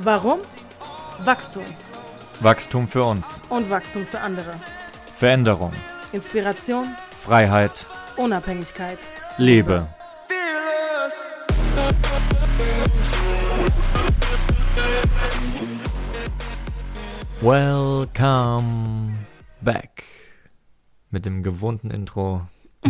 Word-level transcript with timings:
Warum? 0.00 0.38
Wachstum. 1.24 1.64
Wachstum 2.38 2.86
für 2.86 3.02
uns. 3.02 3.42
Und 3.48 3.68
Wachstum 3.68 4.06
für 4.06 4.20
andere. 4.20 4.54
Veränderung. 5.16 5.72
Inspiration. 6.12 6.86
Freiheit. 7.20 7.84
Unabhängigkeit. 8.16 8.98
Liebe. 9.38 9.88
Welcome 17.40 19.14
back. 19.60 20.04
Mit 21.10 21.26
dem 21.26 21.42
gewohnten 21.42 21.90
Intro. 21.90 22.46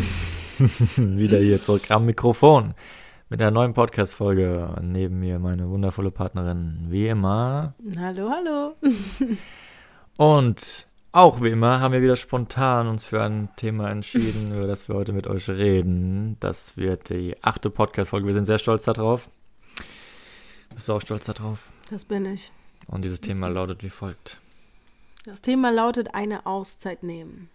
Wieder 0.59 1.39
hier 1.39 1.63
zurück 1.63 1.91
am 1.91 2.05
Mikrofon 2.05 2.75
mit 3.31 3.43
einer 3.43 3.51
neuen 3.51 3.75
Podcast-Folge. 3.75 4.77
Neben 4.81 5.21
mir 5.21 5.39
meine 5.39 5.69
wundervolle 5.69 6.11
Partnerin, 6.11 6.87
wie 6.89 7.09
immer. 7.09 7.75
Hallo, 7.99 8.31
hallo. 8.31 8.75
Und 10.17 10.87
auch 11.13 11.43
wie 11.43 11.51
immer 11.51 11.81
haben 11.81 11.93
wir 11.93 12.01
wieder 12.01 12.17
spontan 12.17 12.89
uns 12.89 13.05
für 13.05 13.23
ein 13.23 13.51
Thema 13.57 13.91
entschieden, 13.91 14.53
über 14.57 14.67
das 14.67 14.89
wir 14.89 14.95
heute 14.95 15.13
mit 15.13 15.27
euch 15.27 15.49
reden. 15.51 16.39
Das 16.41 16.79
wird 16.79 17.11
die 17.11 17.37
achte 17.43 17.69
Podcast-Folge. 17.69 18.27
Wir 18.27 18.35
sind 18.35 18.47
sehr 18.47 18.59
stolz 18.59 18.85
darauf. 18.85 19.29
Bist 20.75 20.89
du 20.89 20.95
auch 20.95 21.01
stolz 21.01 21.27
darauf? 21.27 21.69
Das 21.91 22.07
bin 22.07 22.25
ich. 22.25 22.51
Und 22.87 23.05
dieses 23.05 23.21
Thema 23.21 23.49
lautet 23.49 23.83
wie 23.83 23.91
folgt. 23.91 24.39
Das 25.25 25.43
Thema 25.43 25.71
lautet 25.71 26.15
eine 26.15 26.47
Auszeit 26.47 27.03
nehmen. 27.03 27.51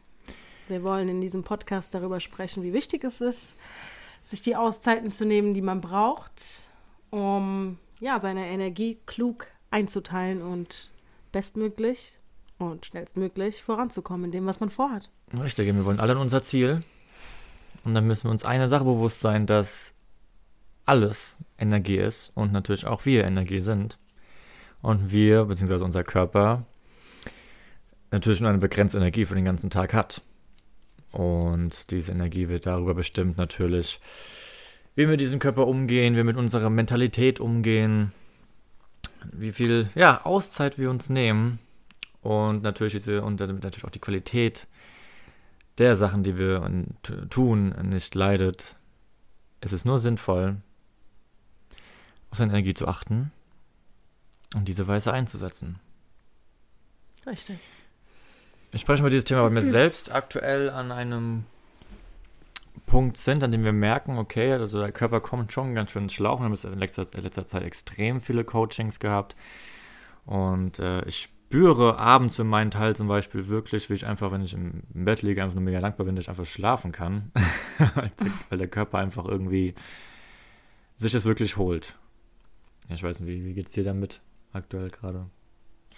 Wir 0.67 0.83
wollen 0.83 1.09
in 1.09 1.19
diesem 1.19 1.43
Podcast 1.43 1.95
darüber 1.95 2.19
sprechen, 2.19 2.61
wie 2.61 2.73
wichtig 2.73 3.03
es 3.03 3.21
ist, 3.21 3.57
sich 4.23 4.41
die 4.41 4.55
Auszeiten 4.55 5.11
zu 5.11 5.25
nehmen, 5.25 5.53
die 5.53 5.61
man 5.61 5.81
braucht, 5.81 6.67
um 7.11 7.77
ja, 7.99 8.19
seine 8.19 8.47
Energie 8.47 8.97
klug 9.05 9.47
einzuteilen 9.69 10.41
und 10.41 10.89
bestmöglich 11.31 12.17
und 12.57 12.85
schnellstmöglich 12.85 13.63
voranzukommen 13.63 14.25
in 14.25 14.31
dem, 14.31 14.45
was 14.45 14.59
man 14.59 14.69
vorhat. 14.69 15.05
Richtig, 15.37 15.67
wir 15.67 15.85
wollen 15.85 15.99
alle 15.99 16.13
in 16.13 16.19
unser 16.19 16.41
Ziel. 16.41 16.81
Und 17.83 17.93
dann 17.93 18.07
müssen 18.07 18.25
wir 18.25 18.31
uns 18.31 18.45
eine 18.45 18.69
Sache 18.69 18.85
bewusst 18.85 19.19
sein, 19.19 19.45
dass 19.45 19.93
alles 20.85 21.37
Energie 21.57 21.97
ist 21.97 22.31
und 22.35 22.51
natürlich 22.53 22.85
auch 22.85 23.05
wir 23.05 23.25
Energie 23.25 23.61
sind. 23.61 23.97
Und 24.81 25.11
wir, 25.11 25.45
beziehungsweise 25.45 25.83
unser 25.83 26.03
Körper, 26.03 26.65
natürlich 28.11 28.41
nur 28.41 28.49
eine 28.49 28.59
begrenzte 28.59 28.97
Energie 28.97 29.25
für 29.25 29.35
den 29.35 29.45
ganzen 29.45 29.69
Tag 29.69 29.93
hat. 29.93 30.21
Und 31.13 31.91
diese 31.91 32.11
Energie 32.11 32.49
wird 32.49 32.65
darüber 32.65 32.95
bestimmt 32.95 33.37
natürlich, 33.37 34.01
wie 34.95 35.03
wir 35.03 35.09
mit 35.09 35.21
diesem 35.21 35.37
Körper 35.37 35.67
umgehen, 35.67 36.13
wie 36.13 36.17
wir 36.17 36.23
mit 36.23 36.37
unserer 36.37 36.71
Mentalität 36.71 37.39
umgehen, 37.39 38.11
wie 39.31 39.51
viel 39.51 39.89
ja, 39.93 40.25
Auszeit 40.25 40.79
wir 40.79 40.89
uns 40.89 41.09
nehmen 41.09 41.59
und 42.21 42.63
natürlich 42.63 42.93
diese 42.93 43.21
und 43.21 43.39
natürlich 43.39 43.85
auch 43.85 43.91
die 43.91 43.99
Qualität 43.99 44.67
der 45.77 45.95
Sachen, 45.95 46.23
die 46.23 46.35
wir 46.35 46.67
tun, 47.29 47.69
nicht 47.83 48.15
leidet. 48.15 48.75
Es 49.61 49.71
ist 49.71 49.85
nur 49.85 49.99
sinnvoll, 49.99 50.57
auf 52.31 52.39
seine 52.39 52.53
Energie 52.53 52.73
zu 52.73 52.87
achten 52.87 53.31
und 54.55 54.67
diese 54.67 54.87
Weise 54.87 55.13
einzusetzen. 55.13 55.79
Richtig. 57.27 57.59
Ich 58.73 58.81
spreche 58.81 59.03
mal 59.03 59.09
dieses 59.09 59.25
Thema 59.25 59.43
bei 59.43 59.51
mir 59.51 59.61
selbst 59.61 60.11
aktuell 60.11 60.71
an 60.71 60.91
einem 60.91 61.45
Punkt 62.87 63.17
sind, 63.17 63.43
an 63.43 63.51
dem 63.51 63.63
wir 63.63 63.71
merken, 63.71 64.17
okay, 64.17 64.51
also 64.51 64.79
der 64.79 64.91
Körper 64.91 65.21
kommt 65.21 65.53
schon 65.53 65.75
ganz 65.75 65.91
schön 65.91 66.03
ins 66.03 66.13
Schlauch. 66.13 66.39
Wir 66.39 66.45
haben 66.45 66.55
in 66.55 66.79
letzter, 66.79 67.05
in 67.13 67.21
letzter 67.21 67.45
Zeit 67.45 67.61
extrem 67.61 68.19
viele 68.19 68.43
Coachings 68.43 68.99
gehabt. 68.99 69.35
Und 70.25 70.79
äh, 70.79 71.05
ich 71.05 71.17
spüre 71.17 71.99
abends 71.99 72.35
für 72.35 72.43
meinen 72.43 72.71
Teil 72.71 72.95
zum 72.95 73.07
Beispiel 73.07 73.47
wirklich, 73.47 73.91
wie 73.91 73.93
ich 73.93 74.07
einfach, 74.07 74.31
wenn 74.31 74.41
ich 74.41 74.55
im 74.55 74.81
Bett 74.89 75.21
liege, 75.21 75.43
einfach 75.43 75.53
nur 75.53 75.63
mega 75.63 75.79
dankbar 75.79 76.07
bin, 76.07 76.15
dass 76.15 76.23
ich 76.23 76.29
einfach 76.29 76.47
schlafen 76.47 76.91
kann. 76.91 77.31
weil 78.49 78.57
der 78.57 78.67
Körper 78.67 78.97
einfach 78.97 79.25
irgendwie 79.25 79.75
sich 80.97 81.11
das 81.11 81.25
wirklich 81.25 81.57
holt. 81.57 81.95
Ja, 82.89 82.95
ich 82.95 83.03
weiß 83.03 83.19
nicht, 83.19 83.29
wie, 83.29 83.45
wie 83.45 83.53
geht 83.53 83.67
es 83.67 83.73
dir 83.73 83.83
damit 83.83 84.19
aktuell 84.51 84.89
gerade? 84.89 85.27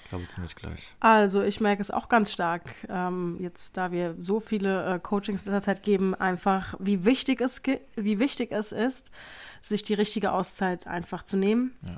Ich 0.06 0.10
glaube 0.10 0.28
ziemlich 0.28 0.56
gleich. 0.56 0.94
Also 1.00 1.42
ich 1.42 1.60
merke 1.60 1.82
es 1.82 1.90
auch 1.90 2.10
ganz 2.10 2.32
stark, 2.32 2.76
ähm, 2.90 3.38
jetzt 3.40 3.76
da 3.76 3.92
wir 3.92 4.14
so 4.20 4.40
viele 4.40 4.86
äh, 4.86 5.00
Coachings 5.00 5.48
in 5.48 5.52
der 5.52 5.64
Zeit 5.64 5.82
geben, 5.82 6.14
einfach 6.14 6.76
wie 6.78 7.06
wichtig, 7.06 7.42
es 7.42 7.64
wie 7.96 8.20
wichtig 8.20 8.52
es 8.52 8.72
ist, 8.72 9.10
sich 9.64 9.82
die 9.82 9.96
richtige 9.96 10.32
Auszeit 10.32 10.86
einfach 10.86 11.24
zu 11.24 11.38
nehmen, 11.38 11.76
ja. 11.82 11.96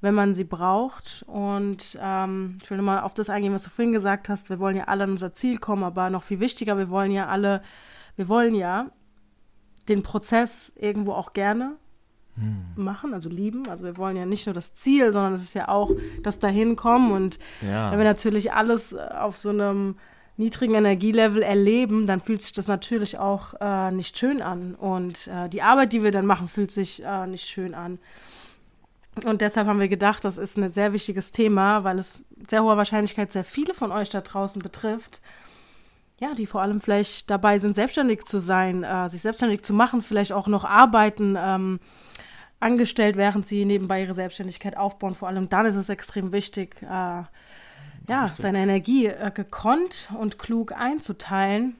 wenn 0.00 0.12
man 0.12 0.34
sie 0.34 0.42
braucht. 0.42 1.24
Und 1.28 1.96
ähm, 2.02 2.58
ich 2.64 2.70
will 2.72 2.82
mal 2.82 3.02
auf 3.02 3.14
das 3.14 3.30
eingehen, 3.30 3.54
was 3.54 3.62
du 3.62 3.70
vorhin 3.70 3.92
gesagt 3.92 4.28
hast. 4.28 4.50
Wir 4.50 4.58
wollen 4.58 4.76
ja 4.76 4.84
alle 4.86 5.04
an 5.04 5.10
unser 5.10 5.32
Ziel 5.32 5.58
kommen, 5.58 5.84
aber 5.84 6.10
noch 6.10 6.24
viel 6.24 6.40
wichtiger, 6.40 6.76
wir 6.78 6.90
wollen 6.90 7.12
ja 7.12 7.28
alle, 7.28 7.62
wir 8.16 8.26
wollen 8.26 8.56
ja 8.56 8.90
den 9.88 10.02
Prozess 10.02 10.72
irgendwo 10.74 11.12
auch 11.12 11.32
gerne. 11.32 11.76
Machen, 12.76 13.14
also 13.14 13.28
lieben. 13.28 13.68
Also 13.68 13.84
wir 13.84 13.96
wollen 13.96 14.16
ja 14.16 14.26
nicht 14.26 14.46
nur 14.46 14.54
das 14.54 14.74
Ziel, 14.74 15.12
sondern 15.12 15.32
es 15.32 15.42
ist 15.42 15.54
ja 15.54 15.68
auch 15.68 15.90
das 16.22 16.38
Dahinkommen. 16.38 17.12
Und 17.12 17.38
ja. 17.62 17.90
wenn 17.90 17.98
wir 17.98 18.04
natürlich 18.04 18.52
alles 18.52 18.92
äh, 18.92 18.98
auf 18.98 19.38
so 19.38 19.50
einem 19.50 19.96
niedrigen 20.36 20.74
Energielevel 20.74 21.42
erleben, 21.42 22.06
dann 22.06 22.20
fühlt 22.20 22.42
sich 22.42 22.52
das 22.52 22.68
natürlich 22.68 23.18
auch 23.18 23.54
äh, 23.60 23.90
nicht 23.90 24.18
schön 24.18 24.42
an. 24.42 24.74
Und 24.74 25.28
äh, 25.28 25.48
die 25.48 25.62
Arbeit, 25.62 25.92
die 25.92 26.02
wir 26.02 26.10
dann 26.10 26.26
machen, 26.26 26.48
fühlt 26.48 26.70
sich 26.70 27.02
äh, 27.02 27.26
nicht 27.26 27.48
schön 27.48 27.74
an. 27.74 27.98
Und 29.24 29.40
deshalb 29.40 29.66
haben 29.66 29.80
wir 29.80 29.88
gedacht, 29.88 30.24
das 30.24 30.36
ist 30.36 30.58
ein 30.58 30.72
sehr 30.72 30.92
wichtiges 30.92 31.32
Thema, 31.32 31.84
weil 31.84 31.98
es 31.98 32.24
sehr 32.50 32.62
hoher 32.62 32.76
Wahrscheinlichkeit 32.76 33.32
sehr 33.32 33.44
viele 33.44 33.72
von 33.72 33.90
euch 33.90 34.10
da 34.10 34.20
draußen 34.20 34.60
betrifft. 34.60 35.22
Ja, 36.18 36.34
die 36.34 36.46
vor 36.46 36.62
allem 36.62 36.80
vielleicht 36.80 37.30
dabei 37.30 37.58
sind, 37.58 37.76
selbstständig 37.76 38.24
zu 38.24 38.38
sein, 38.38 38.84
äh, 38.84 39.08
sich 39.08 39.22
selbstständig 39.22 39.62
zu 39.62 39.72
machen, 39.72 40.02
vielleicht 40.02 40.32
auch 40.32 40.48
noch 40.48 40.64
arbeiten, 40.64 41.36
ähm, 41.38 41.80
angestellt, 42.66 43.16
während 43.16 43.46
sie 43.46 43.64
nebenbei 43.64 44.02
ihre 44.02 44.12
Selbstständigkeit 44.12 44.76
aufbauen. 44.76 45.14
Vor 45.14 45.28
allem 45.28 45.48
dann 45.48 45.66
ist 45.66 45.76
es 45.76 45.88
extrem 45.88 46.32
wichtig, 46.32 46.82
äh, 46.82 47.22
ja, 48.08 48.28
seine 48.34 48.58
Energie 48.58 49.06
äh, 49.06 49.30
gekonnt 49.32 50.10
und 50.18 50.38
klug 50.38 50.72
einzuteilen 50.72 51.76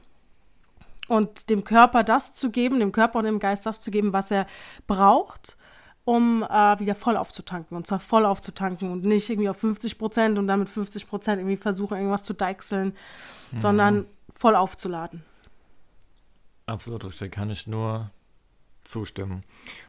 und 1.09 1.51
dem 1.51 1.65
Körper 1.65 2.05
das 2.05 2.33
zu 2.33 2.51
geben, 2.51 2.79
dem 2.79 2.93
Körper 2.93 3.19
und 3.19 3.25
dem 3.25 3.41
Geist 3.41 3.67
das 3.67 3.81
zu 3.81 3.91
geben, 3.91 4.13
was 4.13 4.31
er 4.31 4.47
braucht, 4.87 5.57
um 6.05 6.45
äh, 6.45 6.79
wieder 6.79 6.95
voll 6.95 7.17
aufzutanken. 7.17 7.77
Und 7.77 7.87
zwar 7.87 7.99
voll 7.99 8.25
aufzutanken 8.25 8.91
und 8.91 9.05
nicht 9.05 9.29
irgendwie 9.29 9.49
auf 9.49 9.57
50 9.57 9.99
Prozent 9.99 10.39
und 10.39 10.47
dann 10.47 10.61
mit 10.61 10.69
50 10.69 11.09
Prozent 11.09 11.41
irgendwie 11.41 11.57
versuchen, 11.57 11.97
irgendwas 11.97 12.23
zu 12.23 12.33
deichseln, 12.33 12.97
mhm. 13.51 13.59
sondern 13.59 14.07
voll 14.31 14.55
aufzuladen. 14.55 15.25
Absolut, 16.67 17.05
richtig. 17.05 17.33
Kann 17.33 17.51
ich 17.51 17.67
nur 17.67 18.11
zustimmen. 18.85 19.43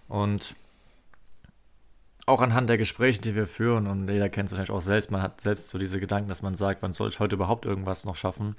Und 0.07 0.55
auch 2.27 2.41
anhand 2.41 2.69
der 2.69 2.77
Gespräche, 2.77 3.21
die 3.21 3.35
wir 3.35 3.47
führen, 3.47 3.87
und 3.87 4.09
jeder 4.09 4.29
kennt 4.29 4.47
es 4.47 4.51
wahrscheinlich 4.51 4.71
auch 4.71 4.81
selbst, 4.81 5.11
man 5.11 5.21
hat 5.21 5.39
selbst 5.39 5.69
so 5.69 5.77
diese 5.77 5.99
Gedanken, 5.99 6.27
dass 6.27 6.41
man 6.41 6.55
sagt, 6.55 6.83
wann 6.83 6.91
soll 6.91 7.09
ich 7.09 7.19
heute 7.19 7.35
überhaupt 7.35 7.65
irgendwas 7.65 8.03
noch 8.03 8.17
schaffen? 8.17 8.57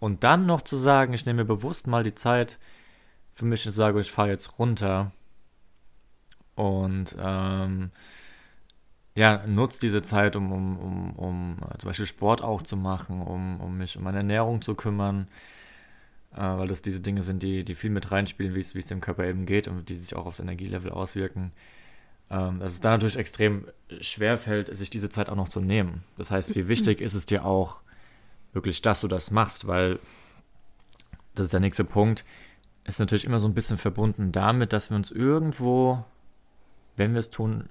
Und 0.00 0.24
dann 0.24 0.46
noch 0.46 0.62
zu 0.62 0.76
sagen, 0.76 1.14
ich 1.14 1.24
nehme 1.24 1.42
mir 1.42 1.46
bewusst 1.46 1.86
mal 1.86 2.02
die 2.02 2.16
Zeit 2.16 2.58
für 3.32 3.44
mich 3.44 3.64
und 3.66 3.72
sage, 3.72 4.00
ich 4.00 4.10
fahre 4.10 4.30
jetzt 4.30 4.58
runter 4.58 5.12
und 6.56 7.16
ähm, 7.20 7.92
ja, 9.14 9.46
nutze 9.46 9.80
diese 9.80 10.02
Zeit, 10.02 10.34
um, 10.34 10.50
um, 10.50 10.78
um, 10.78 11.12
um 11.12 11.56
äh, 11.70 11.78
zum 11.78 11.90
Beispiel 11.90 12.06
Sport 12.06 12.42
auch 12.42 12.62
zu 12.62 12.76
machen, 12.76 13.22
um, 13.22 13.60
um 13.60 13.78
mich 13.78 13.96
um 13.96 14.02
meine 14.02 14.18
Ernährung 14.18 14.60
zu 14.60 14.74
kümmern, 14.74 15.28
äh, 16.34 16.40
weil 16.40 16.66
das 16.66 16.82
diese 16.82 17.00
Dinge 17.00 17.22
sind, 17.22 17.44
die, 17.44 17.64
die 17.64 17.76
viel 17.76 17.90
mit 17.90 18.10
reinspielen, 18.10 18.56
wie 18.56 18.60
es 18.60 18.86
dem 18.86 19.00
Körper 19.00 19.24
eben 19.24 19.46
geht 19.46 19.68
und 19.68 19.88
die 19.88 19.94
sich 19.94 20.16
auch 20.16 20.26
aufs 20.26 20.40
Energielevel 20.40 20.90
auswirken 20.90 21.52
ähm, 22.30 22.60
dass 22.60 22.72
es 22.72 22.80
da 22.80 22.90
natürlich 22.92 23.16
extrem 23.16 23.66
schwer 24.00 24.38
fällt, 24.38 24.74
sich 24.74 24.90
diese 24.90 25.08
Zeit 25.08 25.28
auch 25.28 25.36
noch 25.36 25.48
zu 25.48 25.60
nehmen. 25.60 26.04
Das 26.16 26.30
heißt, 26.30 26.54
wie 26.54 26.68
wichtig 26.68 27.00
ist 27.00 27.14
es 27.14 27.26
dir 27.26 27.44
auch 27.44 27.80
wirklich, 28.52 28.82
dass 28.82 29.00
du 29.00 29.08
das 29.08 29.30
machst, 29.30 29.66
weil 29.66 29.98
das 31.34 31.46
ist 31.46 31.52
der 31.52 31.60
nächste 31.60 31.84
Punkt, 31.84 32.24
ist 32.84 33.00
natürlich 33.00 33.24
immer 33.24 33.40
so 33.40 33.48
ein 33.48 33.54
bisschen 33.54 33.78
verbunden 33.78 34.32
damit, 34.32 34.72
dass 34.72 34.90
wir 34.90 34.96
uns 34.96 35.10
irgendwo, 35.10 36.04
wenn 36.96 37.12
wir 37.12 37.20
es 37.20 37.30
tun, 37.30 37.68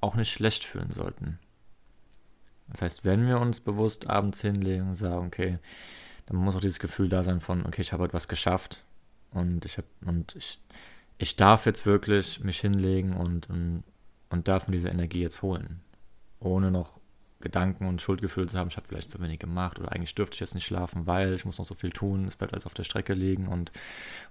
auch 0.00 0.14
nicht 0.14 0.32
schlecht 0.32 0.64
fühlen 0.64 0.90
sollten. 0.90 1.38
Das 2.68 2.82
heißt, 2.82 3.04
wenn 3.04 3.26
wir 3.26 3.40
uns 3.40 3.60
bewusst 3.60 4.08
abends 4.08 4.40
hinlegen 4.40 4.88
und 4.88 4.94
sagen, 4.94 5.26
okay, 5.26 5.58
dann 6.26 6.36
muss 6.36 6.56
auch 6.56 6.60
dieses 6.60 6.80
Gefühl 6.80 7.08
da 7.08 7.22
sein 7.22 7.40
von, 7.40 7.66
okay, 7.66 7.82
ich 7.82 7.92
habe 7.92 8.02
heute 8.02 8.14
was 8.14 8.28
geschafft 8.28 8.82
und 9.30 9.64
ich 9.64 9.78
habe 9.78 9.86
und 10.04 10.34
ich 10.36 10.60
ich 11.22 11.36
darf 11.36 11.66
jetzt 11.66 11.86
wirklich 11.86 12.42
mich 12.42 12.58
hinlegen 12.60 13.12
und, 13.12 13.48
und, 13.48 13.84
und 14.30 14.48
darf 14.48 14.66
mir 14.66 14.72
diese 14.72 14.88
Energie 14.88 15.22
jetzt 15.22 15.40
holen. 15.40 15.80
Ohne 16.40 16.72
noch 16.72 16.98
Gedanken 17.40 17.86
und 17.86 18.02
Schuldgefühle 18.02 18.48
zu 18.48 18.58
haben, 18.58 18.66
ich 18.66 18.76
habe 18.76 18.88
vielleicht 18.88 19.08
zu 19.08 19.20
wenig 19.20 19.38
gemacht 19.38 19.78
oder 19.78 19.92
eigentlich 19.92 20.16
dürfte 20.16 20.34
ich 20.34 20.40
jetzt 20.40 20.56
nicht 20.56 20.66
schlafen, 20.66 21.06
weil 21.06 21.34
ich 21.34 21.44
muss 21.44 21.58
noch 21.58 21.64
so 21.64 21.76
viel 21.76 21.90
tun, 21.90 22.24
es 22.24 22.34
bleibt 22.34 22.52
alles 22.52 22.66
auf 22.66 22.74
der 22.74 22.82
Strecke 22.82 23.14
liegen 23.14 23.46
und 23.46 23.70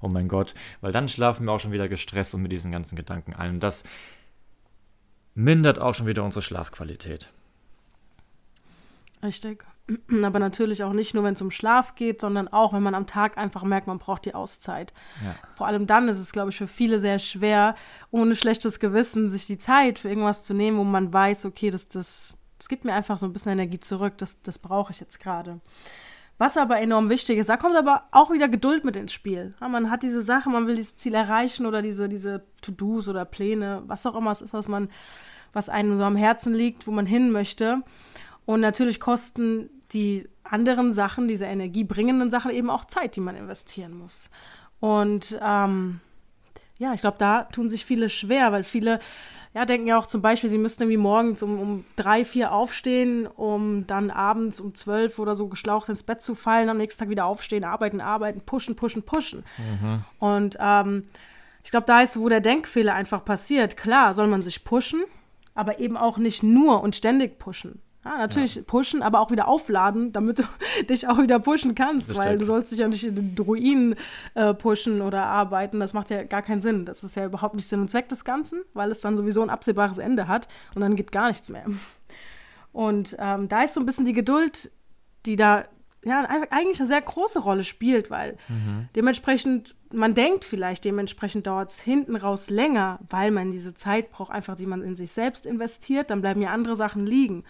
oh 0.01 0.09
mein 0.09 0.27
Gott, 0.27 0.53
weil 0.81 0.91
dann 0.91 1.07
schlafen 1.07 1.45
wir 1.45 1.53
auch 1.53 1.61
schon 1.61 1.71
wieder 1.71 1.87
gestresst 1.87 2.33
und 2.33 2.41
mit 2.41 2.51
diesen 2.51 2.73
ganzen 2.73 2.97
Gedanken 2.97 3.33
ein. 3.35 3.51
Und 3.51 3.63
das 3.63 3.83
mindert 5.33 5.79
auch 5.79 5.95
schon 5.95 6.07
wieder 6.07 6.25
unsere 6.25 6.41
Schlafqualität. 6.41 7.31
Richtig. 9.23 9.63
Aber 10.23 10.39
natürlich 10.39 10.83
auch 10.83 10.93
nicht 10.93 11.13
nur, 11.13 11.23
wenn 11.23 11.33
es 11.33 11.41
um 11.41 11.51
Schlaf 11.51 11.95
geht, 11.95 12.21
sondern 12.21 12.47
auch, 12.47 12.73
wenn 12.73 12.83
man 12.83 12.95
am 12.95 13.07
Tag 13.07 13.37
einfach 13.37 13.63
merkt, 13.63 13.87
man 13.87 13.99
braucht 13.99 14.25
die 14.25 14.35
Auszeit. 14.35 14.93
Ja. 15.23 15.35
Vor 15.49 15.67
allem 15.67 15.87
dann 15.87 16.07
ist 16.07 16.19
es, 16.19 16.31
glaube 16.31 16.51
ich, 16.51 16.57
für 16.57 16.67
viele 16.67 16.99
sehr 16.99 17.19
schwer, 17.19 17.75
ohne 18.11 18.35
schlechtes 18.35 18.79
Gewissen 18.79 19.29
sich 19.29 19.45
die 19.45 19.57
Zeit 19.57 19.99
für 19.99 20.09
irgendwas 20.09 20.43
zu 20.43 20.53
nehmen, 20.53 20.77
wo 20.77 20.83
man 20.83 21.13
weiß, 21.13 21.45
okay, 21.45 21.69
das, 21.69 21.87
das, 21.87 22.37
das 22.57 22.69
gibt 22.69 22.85
mir 22.85 22.93
einfach 22.93 23.17
so 23.17 23.25
ein 23.25 23.33
bisschen 23.33 23.53
Energie 23.53 23.79
zurück, 23.79 24.17
das, 24.17 24.41
das 24.41 24.59
brauche 24.59 24.91
ich 24.91 24.99
jetzt 24.99 25.19
gerade. 25.19 25.59
Was 26.41 26.57
aber 26.57 26.79
enorm 26.79 27.09
wichtig 27.11 27.37
ist, 27.37 27.49
da 27.49 27.57
kommt 27.57 27.75
aber 27.75 28.05
auch 28.09 28.31
wieder 28.31 28.49
Geduld 28.49 28.83
mit 28.83 28.95
ins 28.95 29.13
Spiel. 29.13 29.53
Ja, 29.61 29.67
man 29.67 29.91
hat 29.91 30.01
diese 30.01 30.23
Sache, 30.23 30.49
man 30.49 30.65
will 30.65 30.75
dieses 30.75 30.97
Ziel 30.97 31.13
erreichen 31.13 31.67
oder 31.67 31.83
diese, 31.83 32.09
diese 32.09 32.43
To-Dos 32.63 33.07
oder 33.07 33.25
Pläne, 33.25 33.83
was 33.85 34.07
auch 34.07 34.15
immer 34.15 34.31
es 34.31 34.41
ist, 34.41 34.51
was 34.51 34.67
man, 34.67 34.89
was 35.53 35.69
einem 35.69 35.95
so 35.97 36.03
am 36.03 36.15
Herzen 36.15 36.55
liegt, 36.55 36.87
wo 36.87 36.91
man 36.91 37.05
hin 37.05 37.29
möchte. 37.29 37.83
Und 38.45 38.61
natürlich 38.61 38.99
kosten 38.99 39.69
die 39.91 40.27
anderen 40.43 40.93
Sachen, 40.93 41.27
diese 41.27 41.45
energiebringenden 41.45 42.31
Sachen 42.31 42.51
eben 42.51 42.69
auch 42.69 42.85
Zeit, 42.85 43.15
die 43.15 43.21
man 43.21 43.35
investieren 43.35 43.97
muss. 43.97 44.29
Und 44.79 45.39
ähm, 45.41 45.99
ja, 46.79 46.93
ich 46.93 47.01
glaube, 47.01 47.17
da 47.19 47.43
tun 47.43 47.69
sich 47.69 47.85
viele 47.85 48.09
schwer, 48.09 48.51
weil 48.51 48.63
viele 48.63 48.99
ja, 49.53 49.65
denken 49.65 49.87
ja 49.87 49.97
auch 49.97 50.07
zum 50.07 50.21
Beispiel, 50.21 50.49
sie 50.49 50.57
müssten 50.57 50.83
irgendwie 50.83 50.97
morgens 50.97 51.43
um, 51.43 51.59
um 51.59 51.85
drei, 51.97 52.23
vier 52.23 52.53
aufstehen, 52.53 53.27
um 53.27 53.85
dann 53.85 54.09
abends 54.09 54.61
um 54.61 54.73
zwölf 54.75 55.19
oder 55.19 55.35
so 55.35 55.47
geschlaucht 55.49 55.89
ins 55.89 56.03
Bett 56.03 56.21
zu 56.21 56.35
fallen, 56.35 56.69
am 56.69 56.77
nächsten 56.77 56.99
Tag 57.01 57.09
wieder 57.09 57.25
aufstehen, 57.25 57.65
arbeiten, 57.65 57.99
arbeiten, 57.99 58.41
pushen, 58.41 58.77
pushen, 58.77 59.03
pushen. 59.03 59.43
Mhm. 59.57 60.05
Und 60.19 60.57
ähm, 60.59 61.03
ich 61.63 61.71
glaube, 61.71 61.85
da 61.85 62.01
ist, 62.01 62.17
wo 62.17 62.29
der 62.29 62.39
Denkfehler 62.39 62.93
einfach 62.93 63.25
passiert. 63.25 63.75
Klar, 63.75 64.13
soll 64.13 64.27
man 64.27 64.41
sich 64.41 64.63
pushen, 64.63 65.03
aber 65.53 65.79
eben 65.79 65.97
auch 65.97 66.17
nicht 66.17 66.43
nur 66.43 66.81
und 66.81 66.95
ständig 66.95 67.37
pushen. 67.37 67.81
Ja, 68.03 68.17
natürlich 68.17 68.55
ja. 68.55 68.63
pushen, 68.63 69.03
aber 69.03 69.19
auch 69.19 69.29
wieder 69.29 69.47
aufladen, 69.47 70.11
damit 70.11 70.39
du 70.39 70.43
dich 70.89 71.07
auch 71.07 71.19
wieder 71.19 71.39
pushen 71.39 71.75
kannst, 71.75 72.09
Richtig. 72.09 72.25
weil 72.25 72.37
du 72.37 72.45
sollst 72.45 72.71
dich 72.71 72.79
ja 72.79 72.87
nicht 72.87 73.03
in 73.03 73.15
den 73.15 73.35
Druiden 73.35 73.95
äh, 74.33 74.53
pushen 74.53 75.01
oder 75.01 75.25
arbeiten. 75.25 75.79
Das 75.79 75.93
macht 75.93 76.09
ja 76.09 76.23
gar 76.23 76.41
keinen 76.41 76.61
Sinn. 76.61 76.85
Das 76.85 77.03
ist 77.03 77.15
ja 77.15 77.25
überhaupt 77.25 77.55
nicht 77.55 77.67
Sinn 77.67 77.81
und 77.81 77.89
Zweck 77.89 78.09
des 78.09 78.25
Ganzen, 78.25 78.61
weil 78.73 78.89
es 78.89 79.01
dann 79.01 79.17
sowieso 79.17 79.43
ein 79.43 79.49
absehbares 79.51 79.99
Ende 79.99 80.27
hat 80.27 80.47
und 80.73 80.81
dann 80.81 80.95
geht 80.95 81.11
gar 81.11 81.27
nichts 81.27 81.49
mehr. 81.49 81.65
Und 82.71 83.15
ähm, 83.19 83.47
da 83.47 83.63
ist 83.63 83.73
so 83.75 83.79
ein 83.79 83.85
bisschen 83.85 84.05
die 84.05 84.13
Geduld, 84.13 84.71
die 85.25 85.35
da 85.35 85.65
ja 86.03 86.23
eigentlich 86.49 86.79
eine 86.79 86.87
sehr 86.87 87.01
große 87.01 87.39
Rolle 87.39 87.63
spielt, 87.63 88.09
weil 88.09 88.37
mhm. 88.47 88.89
dementsprechend 88.95 89.75
man 89.93 90.13
denkt 90.13 90.45
vielleicht, 90.45 90.85
dementsprechend 90.85 91.47
dauert 91.47 91.71
es 91.71 91.79
hinten 91.79 92.15
raus 92.15 92.49
länger, 92.49 92.99
weil 93.07 93.31
man 93.31 93.51
diese 93.51 93.73
Zeit 93.73 94.11
braucht, 94.11 94.31
einfach 94.31 94.55
die 94.55 94.65
man 94.65 94.81
in 94.81 94.95
sich 94.95 95.11
selbst 95.11 95.45
investiert, 95.45 96.09
dann 96.09 96.21
bleiben 96.21 96.41
ja 96.41 96.51
andere 96.51 96.75
Sachen 96.75 97.05
liegen. 97.05 97.43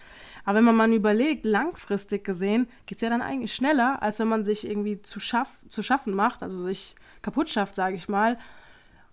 Aber 0.44 0.58
wenn 0.58 0.64
man 0.64 0.76
mal 0.76 0.92
überlegt, 0.92 1.44
langfristig 1.44 2.24
gesehen, 2.24 2.68
geht 2.86 2.98
es 2.98 3.02
ja 3.02 3.10
dann 3.10 3.22
eigentlich 3.22 3.54
schneller, 3.54 4.02
als 4.02 4.18
wenn 4.18 4.28
man 4.28 4.44
sich 4.44 4.66
irgendwie 4.66 5.00
zu, 5.02 5.20
schaff, 5.20 5.48
zu 5.68 5.82
schaffen 5.82 6.14
macht, 6.14 6.42
also 6.42 6.62
sich 6.64 6.96
kaputt 7.22 7.48
schafft, 7.48 7.76
sage 7.76 7.96
ich 7.96 8.08
mal, 8.08 8.38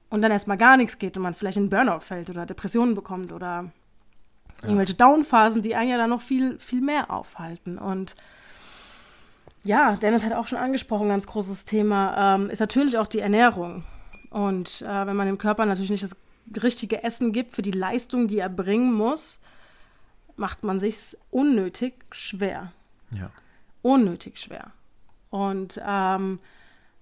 und 0.10 0.22
dann 0.22 0.32
erstmal 0.32 0.58
gar 0.58 0.78
nichts 0.78 0.98
geht 0.98 1.18
und 1.18 1.24
man 1.24 1.34
vielleicht 1.34 1.58
in 1.58 1.70
Burnout 1.70 2.02
fällt 2.02 2.30
oder 2.30 2.46
Depressionen 2.46 2.96
bekommt 2.96 3.32
oder 3.32 3.72
ja. 4.62 4.64
irgendwelche 4.64 4.96
Downphasen, 4.96 5.62
die 5.62 5.76
einen 5.76 5.92
ja 5.92 5.98
dann 5.98 6.10
noch 6.10 6.22
viel, 6.22 6.58
viel 6.60 6.82
mehr 6.82 7.12
aufhalten. 7.12 7.78
Und 7.78 8.16
ja, 9.64 9.96
Dennis 9.96 10.24
hat 10.24 10.34
auch 10.34 10.48
schon 10.48 10.58
angesprochen, 10.58 11.10
ganz 11.10 11.28
großes 11.28 11.66
Thema, 11.66 12.36
ähm, 12.36 12.50
ist 12.50 12.60
natürlich 12.60 12.98
auch 12.98 13.08
die 13.08 13.20
Ernährung. 13.20 13.84
Und 14.30 14.82
äh, 14.82 15.08
wenn 15.08 15.16
man 15.16 15.28
dem 15.28 15.38
Körper 15.38 15.66
natürlich 15.66 15.90
nicht 15.92 16.04
das 16.04 16.16
richtige 16.64 17.04
Essen 17.04 17.32
gibt 17.32 17.54
für 17.54 17.62
die 17.62 17.72
Leistung, 17.72 18.28
die 18.28 18.40
er 18.40 18.50
bringen 18.50 18.94
muss, 18.94 19.40
macht 20.36 20.64
man 20.64 20.80
sich 20.80 21.18
unnötig 21.30 21.94
schwer. 22.12 22.72
Ja. 23.12 23.32
Unnötig 23.82 24.40
schwer. 24.40 24.72
Und 25.30 25.80
ähm, 25.86 26.40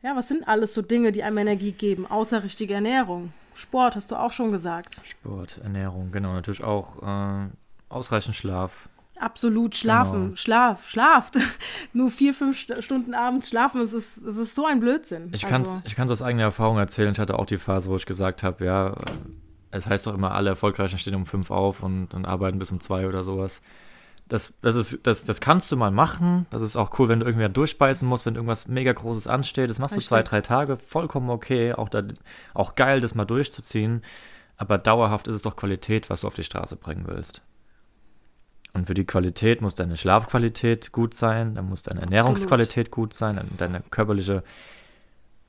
ja, 0.01 0.15
was 0.15 0.27
sind 0.27 0.47
alles 0.47 0.73
so 0.73 0.81
Dinge, 0.81 1.11
die 1.11 1.23
einem 1.23 1.37
Energie 1.37 1.71
geben, 1.71 2.05
außer 2.05 2.43
richtige 2.43 2.73
Ernährung? 2.73 3.33
Sport, 3.53 3.95
hast 3.95 4.11
du 4.11 4.15
auch 4.15 4.31
schon 4.31 4.51
gesagt. 4.51 5.01
Sport, 5.03 5.59
Ernährung, 5.63 6.11
genau. 6.11 6.33
Natürlich 6.33 6.63
auch 6.63 7.01
äh, 7.01 7.47
ausreichend 7.89 8.35
Schlaf. 8.35 8.89
Absolut 9.19 9.75
schlafen, 9.75 10.23
genau. 10.23 10.35
Schlaf, 10.35 10.89
schlaft. 10.89 11.37
Nur 11.93 12.09
vier, 12.09 12.33
fünf 12.33 12.57
Stunden 12.79 13.13
abends 13.13 13.49
schlafen, 13.49 13.81
es 13.81 13.93
ist, 13.93 14.17
es 14.17 14.37
ist 14.37 14.55
so 14.55 14.65
ein 14.65 14.79
Blödsinn. 14.79 15.29
Ich 15.33 15.45
kann 15.45 15.63
es 15.63 15.75
ich 15.85 15.99
aus 15.99 16.21
eigener 16.21 16.43
Erfahrung 16.43 16.77
erzählen. 16.77 17.11
Ich 17.11 17.19
hatte 17.19 17.37
auch 17.39 17.45
die 17.45 17.57
Phase, 17.57 17.89
wo 17.89 17.95
ich 17.95 18.05
gesagt 18.05 18.43
habe, 18.43 18.65
ja, 18.65 18.95
es 19.71 19.87
heißt 19.87 20.07
doch 20.07 20.13
immer, 20.13 20.31
alle 20.31 20.49
Erfolgreichen 20.49 20.97
stehen 20.97 21.15
um 21.15 21.25
fünf 21.25 21.51
auf 21.51 21.83
und, 21.83 22.13
und 22.13 22.25
arbeiten 22.25 22.59
bis 22.59 22.71
um 22.71 22.79
zwei 22.79 23.07
oder 23.07 23.23
sowas. 23.23 23.61
Das, 24.27 24.53
das, 24.61 24.75
ist, 24.75 25.07
das, 25.07 25.23
das 25.23 25.39
kannst 25.39 25.71
du 25.71 25.77
mal 25.77 25.91
machen. 25.91 26.47
Das 26.49 26.61
ist 26.61 26.75
auch 26.75 26.99
cool, 26.99 27.07
wenn 27.07 27.21
du 27.21 27.25
irgendwie 27.25 27.47
durchbeißen 27.47 28.07
musst, 28.07 28.25
wenn 28.25 28.35
irgendwas 28.35 28.67
mega 28.67 28.91
Großes 28.91 29.27
ansteht. 29.27 29.69
Das 29.69 29.79
machst 29.79 29.95
Richtig. 29.95 30.09
du 30.09 30.15
zwei, 30.15 30.23
drei 30.23 30.41
Tage, 30.41 30.77
vollkommen 30.77 31.29
okay. 31.29 31.73
Auch, 31.73 31.87
da, 31.87 32.03
auch 32.53 32.75
geil, 32.75 32.99
das 32.99 33.15
mal 33.15 33.25
durchzuziehen. 33.25 34.01
Aber 34.57 34.77
dauerhaft 34.77 35.27
ist 35.27 35.35
es 35.35 35.41
doch 35.43 35.55
Qualität, 35.55 36.09
was 36.09 36.21
du 36.21 36.27
auf 36.27 36.33
die 36.33 36.43
Straße 36.43 36.75
bringen 36.75 37.05
willst. 37.07 37.41
Und 38.77 38.85
für 38.85 38.93
die 38.93 39.05
Qualität 39.05 39.59
muss 39.59 39.73
deine 39.73 39.97
Schlafqualität 39.97 40.91
gut 40.91 41.15
sein, 41.15 41.55
dann 41.55 41.67
muss 41.67 41.81
deine 41.81 42.01
Ernährungsqualität 42.01 42.91
gut 42.91 43.11
sein, 43.11 43.41
deine 43.57 43.81
körperliche 43.89 44.43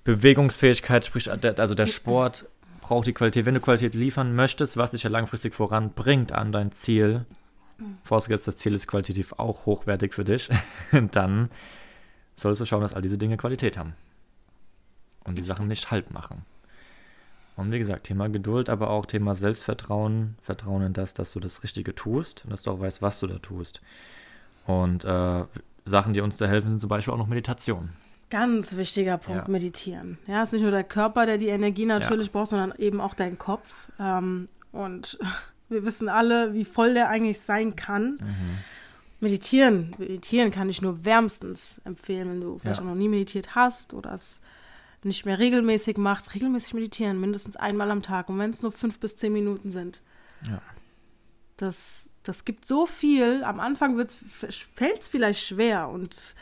Bewegungsfähigkeit, 0.04 1.04
sprich, 1.04 1.30
also 1.30 1.74
der 1.74 1.84
Sport 1.84 2.46
braucht 2.80 3.06
die 3.06 3.12
Qualität. 3.12 3.44
Wenn 3.44 3.52
du 3.52 3.60
Qualität 3.60 3.94
liefern 3.94 4.34
möchtest, 4.34 4.78
was 4.78 4.92
dich 4.92 5.02
ja 5.02 5.10
langfristig 5.10 5.52
voranbringt 5.52 6.32
an 6.32 6.52
dein 6.52 6.72
Ziel, 6.72 7.26
vorausgesetzt 8.02 8.48
das 8.48 8.56
Ziel 8.56 8.74
ist 8.74 8.86
qualitativ 8.86 9.34
auch 9.34 9.66
hochwertig 9.66 10.14
für 10.14 10.24
dich, 10.24 10.48
dann 11.10 11.50
solltest 12.34 12.62
du 12.62 12.64
schauen, 12.64 12.80
dass 12.80 12.94
all 12.94 13.02
diese 13.02 13.18
Dinge 13.18 13.36
Qualität 13.36 13.76
haben. 13.76 13.92
Und 15.24 15.36
die 15.36 15.42
Sachen 15.42 15.68
nicht 15.68 15.90
halt 15.90 16.14
machen. 16.14 16.46
Und 17.58 17.72
wie 17.72 17.78
gesagt, 17.78 18.04
Thema 18.04 18.28
Geduld, 18.28 18.68
aber 18.68 18.88
auch 18.88 19.04
Thema 19.04 19.34
Selbstvertrauen, 19.34 20.36
Vertrauen 20.42 20.82
in 20.82 20.92
das, 20.92 21.12
dass 21.12 21.32
du 21.32 21.40
das 21.40 21.64
Richtige 21.64 21.92
tust 21.92 22.44
und 22.44 22.52
dass 22.52 22.62
du 22.62 22.70
auch 22.70 22.78
weißt, 22.78 23.02
was 23.02 23.18
du 23.18 23.26
da 23.26 23.38
tust. 23.40 23.80
Und 24.64 25.04
äh, 25.04 25.42
Sachen, 25.84 26.12
die 26.12 26.20
uns 26.20 26.36
da 26.36 26.46
helfen, 26.46 26.70
sind 26.70 26.78
zum 26.78 26.88
Beispiel 26.88 27.12
auch 27.12 27.18
noch 27.18 27.26
Meditation. 27.26 27.88
Ganz 28.30 28.76
wichtiger 28.76 29.18
Punkt, 29.18 29.48
ja. 29.48 29.50
meditieren. 29.50 30.18
Ja, 30.28 30.42
es 30.42 30.50
ist 30.50 30.52
nicht 30.52 30.62
nur 30.62 30.70
der 30.70 30.84
Körper, 30.84 31.26
der 31.26 31.36
die 31.36 31.48
Energie 31.48 31.84
natürlich 31.84 32.28
ja. 32.28 32.32
braucht, 32.32 32.46
sondern 32.46 32.74
eben 32.78 33.00
auch 33.00 33.14
dein 33.14 33.38
Kopf. 33.38 33.88
Ähm, 33.98 34.46
und 34.70 35.18
wir 35.68 35.84
wissen 35.84 36.08
alle, 36.08 36.54
wie 36.54 36.64
voll 36.64 36.94
der 36.94 37.08
eigentlich 37.08 37.40
sein 37.40 37.74
kann. 37.74 38.20
Mhm. 38.20 38.58
Meditieren, 39.18 39.96
meditieren 39.98 40.52
kann 40.52 40.68
ich 40.68 40.80
nur 40.80 41.04
wärmstens 41.04 41.80
empfehlen, 41.84 42.28
wenn 42.28 42.40
du 42.40 42.58
vielleicht 42.60 42.78
ja. 42.78 42.84
auch 42.84 42.90
noch 42.90 42.94
nie 42.94 43.08
meditiert 43.08 43.56
hast 43.56 43.94
oder 43.94 44.12
es 44.12 44.40
nicht 45.04 45.26
mehr 45.26 45.38
regelmäßig 45.38 45.96
machst. 45.96 46.34
Regelmäßig 46.34 46.74
meditieren, 46.74 47.20
mindestens 47.20 47.56
einmal 47.56 47.90
am 47.90 48.02
Tag. 48.02 48.28
Und 48.28 48.38
wenn 48.38 48.50
es 48.50 48.62
nur 48.62 48.72
fünf 48.72 48.98
bis 48.98 49.16
zehn 49.16 49.32
Minuten 49.32 49.70
sind. 49.70 50.02
Ja. 50.48 50.60
Das, 51.56 52.10
das 52.22 52.44
gibt 52.44 52.66
so 52.66 52.86
viel. 52.86 53.42
Am 53.44 53.60
Anfang 53.60 53.96
fällt 53.96 55.00
es 55.00 55.08
vielleicht 55.08 55.44
schwer 55.44 55.88
und 55.88 56.34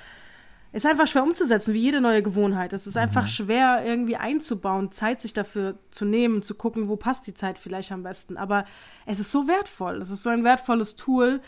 ist 0.73 0.85
einfach 0.85 1.07
schwer 1.07 1.23
umzusetzen, 1.23 1.73
wie 1.73 1.81
jede 1.81 2.03
neue 2.03 2.23
Gewohnheit. 2.23 2.75
Es 2.75 2.87
ist 2.87 2.97
mhm. 2.97 3.03
einfach 3.03 3.27
schwer 3.27 3.83
irgendwie 3.85 4.17
einzubauen, 4.17 4.93
Zeit 4.93 5.23
sich 5.23 5.33
dafür 5.33 5.79
zu 5.91 6.05
nehmen, 6.05 6.43
zu 6.43 6.55
gucken, 6.55 6.89
wo 6.89 6.97
passt 6.97 7.27
die 7.27 7.35
Zeit 7.35 7.59
vielleicht 7.59 7.93
am 7.93 8.03
besten. 8.03 8.37
Aber 8.37 8.67
es 9.07 9.19
ist 9.19 9.33
so 9.33 9.49
wertvoll. 9.49 10.03
Es 10.03 10.11
ist 10.11 10.23
so 10.23 10.29
ein 10.29 10.45
wertvolles 10.45 10.97
Tool, 10.97 11.41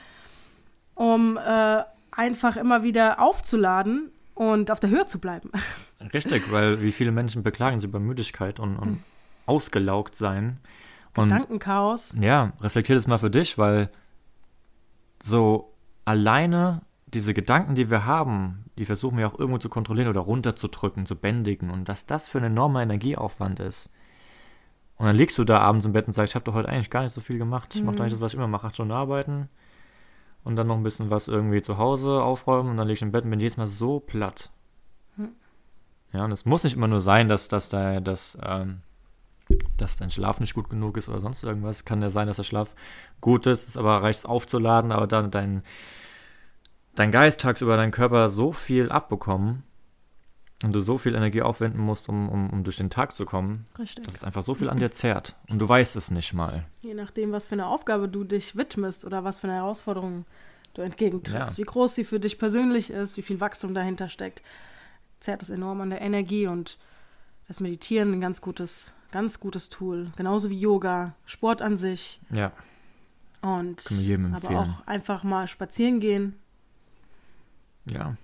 um 0.94 1.36
äh, 1.36 1.82
einfach 2.10 2.56
immer 2.56 2.82
wieder 2.82 3.20
aufzuladen 3.20 4.10
und 4.38 4.70
auf 4.70 4.78
der 4.78 4.90
Höhe 4.90 5.04
zu 5.06 5.20
bleiben. 5.20 5.50
Richtig, 6.14 6.50
weil 6.52 6.80
wie 6.80 6.92
viele 6.92 7.10
Menschen 7.10 7.42
beklagen 7.42 7.80
sich 7.80 7.88
über 7.88 7.98
Müdigkeit 7.98 8.60
und, 8.60 8.76
und 8.76 8.90
mhm. 8.90 9.02
ausgelaugt 9.46 10.14
sein. 10.14 10.60
Und, 11.16 11.30
Gedankenchaos. 11.30 12.14
Ja, 12.20 12.52
reflektier 12.60 12.94
das 12.94 13.08
mal 13.08 13.18
für 13.18 13.30
dich, 13.30 13.58
weil 13.58 13.90
so 15.20 15.74
alleine 16.04 16.82
diese 17.06 17.34
Gedanken, 17.34 17.74
die 17.74 17.90
wir 17.90 18.06
haben, 18.06 18.64
die 18.78 18.84
versuchen 18.84 19.18
wir 19.18 19.26
auch 19.26 19.38
irgendwo 19.38 19.58
zu 19.58 19.68
kontrollieren 19.68 20.08
oder 20.08 20.20
runterzudrücken, 20.20 21.04
zu 21.04 21.16
bändigen 21.16 21.70
und 21.70 21.88
dass 21.88 22.06
das 22.06 22.28
für 22.28 22.38
ein 22.38 22.44
enormer 22.44 22.82
Energieaufwand 22.82 23.58
ist. 23.58 23.90
Und 24.96 25.06
dann 25.06 25.16
liegst 25.16 25.36
du 25.38 25.44
da 25.44 25.58
abends 25.58 25.86
im 25.86 25.92
Bett 25.92 26.06
und 26.06 26.12
sagst, 26.12 26.32
ich 26.32 26.34
habe 26.36 26.44
doch 26.44 26.54
heute 26.54 26.68
eigentlich 26.68 26.90
gar 26.90 27.02
nicht 27.02 27.12
so 27.12 27.20
viel 27.20 27.38
gemacht. 27.38 27.74
Ich 27.74 27.82
mache 27.82 27.96
doch 27.96 28.02
eigentlich 28.02 28.14
das, 28.14 28.20
was 28.20 28.32
ich 28.34 28.38
immer 28.38 28.48
mache, 28.48 28.66
acht 28.66 28.74
Stunden 28.74 28.92
arbeiten 28.92 29.48
und 30.48 30.56
dann 30.56 30.66
noch 30.66 30.76
ein 30.76 30.82
bisschen 30.82 31.10
was 31.10 31.28
irgendwie 31.28 31.62
zu 31.62 31.78
Hause 31.78 32.22
aufräumen 32.22 32.70
und 32.70 32.76
dann 32.78 32.88
liege 32.88 32.96
ich 32.96 33.02
im 33.02 33.12
Bett 33.12 33.24
und 33.24 33.30
bin 33.30 33.40
jedes 33.40 33.56
Mal 33.56 33.66
so 33.66 34.00
platt. 34.00 34.50
Hm. 35.16 35.32
Ja, 36.12 36.24
und 36.24 36.32
es 36.32 36.44
muss 36.44 36.64
nicht 36.64 36.74
immer 36.74 36.88
nur 36.88 37.00
sein, 37.00 37.28
dass, 37.28 37.48
dass, 37.48 37.68
da, 37.68 38.00
dass, 38.00 38.36
ähm, 38.42 38.80
dass 39.76 39.96
dein 39.96 40.10
Schlaf 40.10 40.40
nicht 40.40 40.54
gut 40.54 40.70
genug 40.70 40.96
ist 40.96 41.08
oder 41.08 41.20
sonst 41.20 41.44
irgendwas. 41.44 41.84
Kann 41.84 42.02
ja 42.02 42.08
sein, 42.08 42.26
dass 42.26 42.36
der 42.36 42.44
Schlaf 42.44 42.74
gut 43.20 43.46
ist, 43.46 43.68
ist 43.68 43.76
aber 43.76 44.02
reicht 44.02 44.20
es 44.20 44.26
aufzuladen, 44.26 44.90
aber 44.90 45.06
dann 45.06 45.30
dein 45.30 45.62
dein 46.98 47.12
Geist 47.12 47.40
tagsüber, 47.40 47.76
dein 47.76 47.92
Körper 47.92 48.28
so 48.28 48.52
viel 48.52 48.90
abbekommen, 48.90 49.62
und 50.64 50.72
du 50.72 50.80
so 50.80 50.98
viel 50.98 51.14
Energie 51.14 51.42
aufwenden 51.42 51.80
musst, 51.80 52.08
um, 52.08 52.28
um, 52.28 52.50
um 52.50 52.64
durch 52.64 52.76
den 52.76 52.90
Tag 52.90 53.12
zu 53.12 53.24
kommen, 53.24 53.64
Richtig. 53.78 54.04
dass 54.04 54.16
es 54.16 54.24
einfach 54.24 54.42
so 54.42 54.54
viel 54.54 54.68
an 54.68 54.78
dir 54.78 54.90
zerrt. 54.90 55.36
Und 55.48 55.60
du 55.60 55.68
weißt 55.68 55.94
es 55.96 56.10
nicht 56.10 56.32
mal. 56.34 56.66
Je 56.80 56.94
nachdem, 56.94 57.30
was 57.32 57.46
für 57.46 57.52
eine 57.54 57.66
Aufgabe 57.66 58.08
du 58.08 58.24
dich 58.24 58.56
widmest 58.56 59.04
oder 59.04 59.22
was 59.22 59.40
für 59.40 59.46
eine 59.46 59.56
Herausforderung 59.56 60.24
du 60.74 60.82
entgegentrittst, 60.82 61.58
Ja. 61.58 61.62
wie 61.62 61.66
groß 61.66 61.94
sie 61.94 62.04
für 62.04 62.18
dich 62.20 62.38
persönlich 62.38 62.90
ist, 62.90 63.16
wie 63.16 63.22
viel 63.22 63.40
Wachstum 63.40 63.72
dahinter 63.72 64.08
steckt, 64.08 64.42
zerrt 65.20 65.42
es 65.42 65.50
enorm 65.50 65.80
an 65.80 65.90
der 65.90 66.00
Energie 66.00 66.46
und 66.48 66.78
das 67.46 67.60
Meditieren 67.60 68.12
ein 68.12 68.20
ganz 68.20 68.40
gutes, 68.40 68.92
ganz 69.12 69.40
gutes 69.40 69.68
Tool. 69.68 70.10
Genauso 70.16 70.50
wie 70.50 70.58
Yoga, 70.58 71.14
Sport 71.24 71.62
an 71.62 71.76
sich 71.76 72.20
Ja, 72.30 72.52
und 73.40 73.84
aber 74.34 74.60
auch 74.60 74.86
einfach 74.86 75.22
mal 75.22 75.46
spazieren 75.46 76.00
gehen. 76.00 76.34
Ja. 77.86 78.16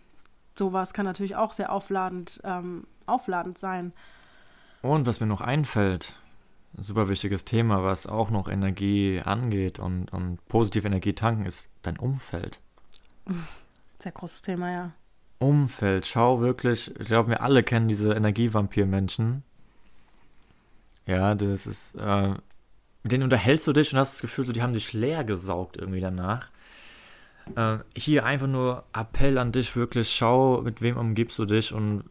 Sowas 0.54 0.92
kann 0.94 1.04
natürlich 1.04 1.36
auch 1.36 1.52
sehr 1.52 1.72
aufladend, 1.72 2.40
ähm, 2.44 2.86
aufladend 3.06 3.58
sein. 3.58 3.92
Und 4.82 5.06
was 5.06 5.20
mir 5.20 5.26
noch 5.26 5.40
einfällt, 5.40 6.14
ein 6.76 6.82
super 6.82 7.08
wichtiges 7.08 7.44
Thema, 7.44 7.82
was 7.84 8.06
auch 8.06 8.30
noch 8.30 8.48
Energie 8.48 9.20
angeht 9.24 9.78
und, 9.78 10.12
und 10.12 10.38
positive 10.48 10.86
Energie 10.86 11.12
tanken, 11.12 11.46
ist 11.46 11.70
dein 11.82 11.98
Umfeld. 11.98 12.60
Sehr 13.98 14.12
großes 14.12 14.42
Thema, 14.42 14.70
ja. 14.70 14.92
Umfeld, 15.38 16.06
schau 16.06 16.40
wirklich, 16.40 16.90
ich 16.98 17.06
glaube, 17.06 17.30
wir 17.30 17.42
alle 17.42 17.62
kennen 17.62 17.88
diese 17.88 18.12
Energievampir-Menschen. 18.12 19.42
Ja, 21.06 21.34
das 21.34 21.66
ist, 21.66 21.94
äh, 21.94 22.34
mit 23.02 23.12
denen 23.12 23.24
unterhältst 23.24 23.66
du 23.66 23.72
dich 23.72 23.92
und 23.92 23.98
hast 23.98 24.14
das 24.14 24.20
Gefühl, 24.22 24.46
so, 24.46 24.52
die 24.52 24.62
haben 24.62 24.74
dich 24.74 24.92
leer 24.92 25.24
gesaugt 25.24 25.76
irgendwie 25.76 26.00
danach. 26.00 26.50
Äh, 27.56 27.78
hier 27.96 28.24
einfach 28.24 28.46
nur 28.46 28.84
Appell 28.92 29.38
an 29.38 29.52
dich, 29.52 29.76
wirklich, 29.76 30.10
schau, 30.10 30.62
mit 30.62 30.80
wem 30.82 30.96
umgibst 30.96 31.38
du 31.38 31.44
dich 31.44 31.72
und 31.72 32.04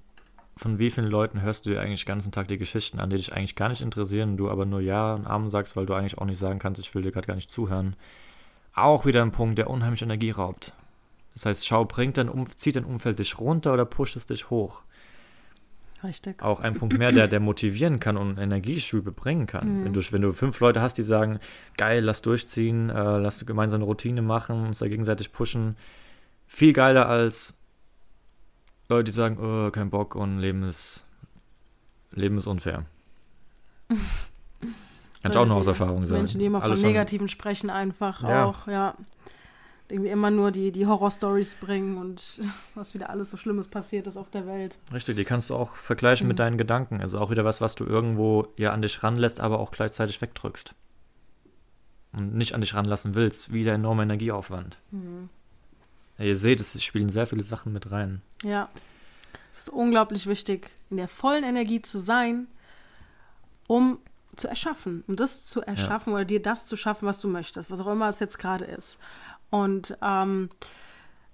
von 0.56 0.78
wie 0.78 0.92
vielen 0.92 1.08
Leuten 1.08 1.42
hörst 1.42 1.66
du 1.66 1.72
dir 1.72 1.82
eigentlich 1.82 2.06
den 2.06 2.12
ganzen 2.12 2.32
Tag 2.32 2.48
die 2.48 2.58
Geschichten 2.58 3.00
an, 3.00 3.10
die 3.10 3.18
dich 3.18 3.34
eigentlich 3.34 3.56
gar 3.56 3.70
nicht 3.70 3.82
interessieren, 3.82 4.38
du 4.38 4.50
aber 4.50 4.66
nur 4.66 4.82
Ja 4.82 5.16
und 5.16 5.26
Amen 5.26 5.50
sagst, 5.50 5.76
weil 5.76 5.86
du 5.86 5.94
eigentlich 5.94 6.20
auch 6.20 6.26
nicht 6.26 6.38
sagen 6.38 6.60
kannst, 6.60 6.80
ich 6.80 6.94
will 6.94 7.02
dir 7.02 7.12
gerade 7.12 7.28
gar 7.28 7.36
nicht 7.36 7.50
zuhören. 7.50 7.96
Auch 8.76 9.06
wieder 9.06 9.22
ein 9.22 9.32
Punkt, 9.32 9.58
der 9.58 9.70
unheimlich 9.70 10.02
Energie 10.02 10.32
raubt. 10.32 10.74
Das 11.34 11.46
heißt, 11.46 11.66
schau, 11.66 11.86
bringt 11.86 12.18
dein 12.18 12.30
um 12.30 12.48
zieht 12.48 12.76
dein 12.76 12.86
Umfeld 12.86 13.20
dich 13.20 13.40
runter 13.40 13.74
oder 13.74 13.86
pusht 13.86 14.16
es 14.16 14.28
dich 14.28 14.50
hoch. 14.50 14.84
Richtig. 16.04 16.44
Auch 16.44 16.60
ein 16.60 16.76
Punkt 16.76 16.98
mehr, 16.98 17.12
der, 17.12 17.28
der 17.28 17.40
motivieren 17.40 18.00
kann 18.00 18.18
und 18.18 18.38
Energieschübe 18.38 19.12
bringen 19.12 19.48
kann. 19.48 19.86
Wenn, 19.86 19.94
du, 19.94 20.02
wenn 20.12 20.22
du 20.22 20.34
fünf 20.34 20.60
Leute 20.60 20.82
hast, 20.82 20.98
die 20.98 21.04
sagen, 21.04 21.40
geil, 21.78 22.04
lass 22.04 22.22
durchziehen, 22.22 22.90
äh, 22.90 23.18
lass 23.18 23.46
gemeinsam 23.46 23.78
eine 23.80 23.86
Routine 23.86 24.22
machen, 24.22 24.68
uns 24.68 24.80
da 24.80 24.88
gegenseitig 24.88 25.32
pushen, 25.32 25.78
viel 26.46 26.74
geiler 26.74 27.08
als 27.08 27.56
Leute, 28.90 29.06
die 29.06 29.12
sagen, 29.12 29.38
oh, 29.40 29.72
kein 29.72 29.90
Bock 29.90 30.16
und 30.16 30.40
Leben 30.40 30.64
ist, 30.64 31.06
Leben 32.12 32.38
ist 32.38 32.48
unfair. 32.48 32.86
Kann 35.24 35.32
ich 35.32 35.38
auch 35.38 35.46
noch 35.46 35.56
aus 35.56 35.68
Erfahrung 35.68 36.04
sagen. 36.04 36.24
Menschen, 36.24 36.40
die 36.40 36.46
immer 36.48 36.62
Alle 36.62 36.76
von 36.76 36.86
Negativen 36.86 37.30
sprechen, 37.30 37.70
einfach 37.70 38.22
Ja. 38.24 38.44
auch, 38.46 38.68
ja. 38.68 38.94
Irgendwie 39.94 40.10
immer 40.10 40.32
nur 40.32 40.52
die, 40.52 40.72
die 40.72 40.88
Horror-Stories 40.88 41.56
bringen 41.56 41.98
und 41.98 42.40
was 42.76 42.94
wieder 42.94 43.10
alles 43.10 43.30
so 43.30 43.38
Schlimmes 43.38 43.68
passiert 43.68 44.08
ist 44.08 44.18
auf 44.18 44.30
der 44.30 44.48
Welt. 44.48 44.78
Richtig, 44.92 45.16
die 45.16 45.24
kannst 45.24 45.50
du 45.50 45.56
auch 45.56 45.76
vergleichen 45.76 46.28
mit 46.28 46.36
Mhm. 46.38 46.44
deinen 46.44 46.58
Gedanken. 46.58 47.00
Also 47.02 47.20
auch 47.20 47.30
wieder 47.30 47.46
was, 47.46 47.62
was 47.62 47.76
du 47.76 47.86
irgendwo 47.86 48.48
ja 48.58 48.72
an 48.72 48.82
dich 48.82 49.04
ranlässt, 49.04 49.40
aber 49.40 49.60
auch 49.60 49.72
gleichzeitig 49.72 50.22
wegdrückst. 50.22 50.74
Und 52.16 52.36
nicht 52.36 52.54
an 52.54 52.62
dich 52.62 52.74
ranlassen 52.76 53.16
willst. 53.16 53.54
Wieder 53.54 53.74
enormer 53.74 54.04
Energieaufwand. 54.04 54.78
Mhm. 54.92 55.30
Ja, 56.18 56.26
ihr 56.26 56.36
seht, 56.36 56.60
es 56.62 56.82
spielen 56.84 57.10
sehr 57.10 57.26
viele 57.26 57.44
Sachen 57.44 57.74
mit 57.74 57.92
rein. 57.92 58.22
Ja. 58.44 58.70
Es 59.54 59.62
ist 59.62 59.70
unglaublich 59.70 60.28
wichtig, 60.28 60.70
in 60.90 60.98
der 60.98 61.08
vollen 61.08 61.44
Energie 61.44 61.82
zu 61.82 62.00
sein, 62.00 62.48
um 63.68 64.00
zu 64.36 64.48
erschaffen. 64.48 65.04
Um 65.08 65.16
das 65.16 65.44
zu 65.46 65.62
erschaffen 65.62 66.14
oder 66.14 66.26
dir 66.26 66.42
das 66.42 66.66
zu 66.66 66.76
schaffen, 66.76 67.08
was 67.08 67.20
du 67.20 67.28
möchtest, 67.28 67.70
was 67.70 67.80
auch 67.82 67.88
immer 67.88 68.10
es 68.10 68.20
jetzt 68.20 68.40
gerade 68.40 68.66
ist. 68.66 69.00
Und 69.54 69.96
ähm, 70.02 70.50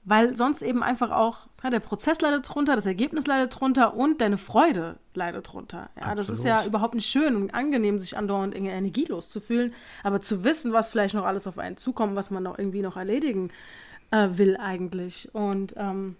weil 0.03 0.35
sonst 0.35 0.61
eben 0.61 0.83
einfach 0.83 1.11
auch 1.11 1.47
ja, 1.63 1.69
der 1.69 1.79
Prozess 1.79 2.19
leidet 2.19 2.49
drunter, 2.49 2.75
das 2.75 2.85
Ergebnis 2.85 3.27
leidet 3.27 3.57
drunter 3.57 3.93
und 3.93 4.19
deine 4.19 4.37
Freude 4.37 4.97
leidet 5.13 5.53
drunter. 5.53 5.89
Ja, 5.97 6.15
das 6.15 6.29
ist 6.29 6.43
ja 6.43 6.55
Absolut. 6.55 6.69
überhaupt 6.69 6.95
nicht 6.95 7.09
schön 7.09 7.37
und 7.37 7.53
angenehm, 7.53 7.97
sich 7.97 8.17
andauernd 8.17 8.55
irgendwie 8.55 8.73
energielos 8.73 9.29
zu 9.29 9.39
fühlen, 9.39 9.73
aber 10.03 10.19
zu 10.19 10.43
wissen, 10.43 10.73
was 10.73 10.91
vielleicht 10.91 11.15
noch 11.15 11.23
alles 11.23 11.47
auf 11.47 11.57
einen 11.57 11.77
zukommt, 11.77 12.17
was 12.17 12.29
man 12.29 12.43
noch 12.43 12.59
irgendwie 12.59 12.81
noch 12.81 12.97
erledigen 12.97 13.51
äh, 14.11 14.27
will 14.31 14.57
eigentlich. 14.57 15.33
Und 15.33 15.75
ähm, 15.77 16.17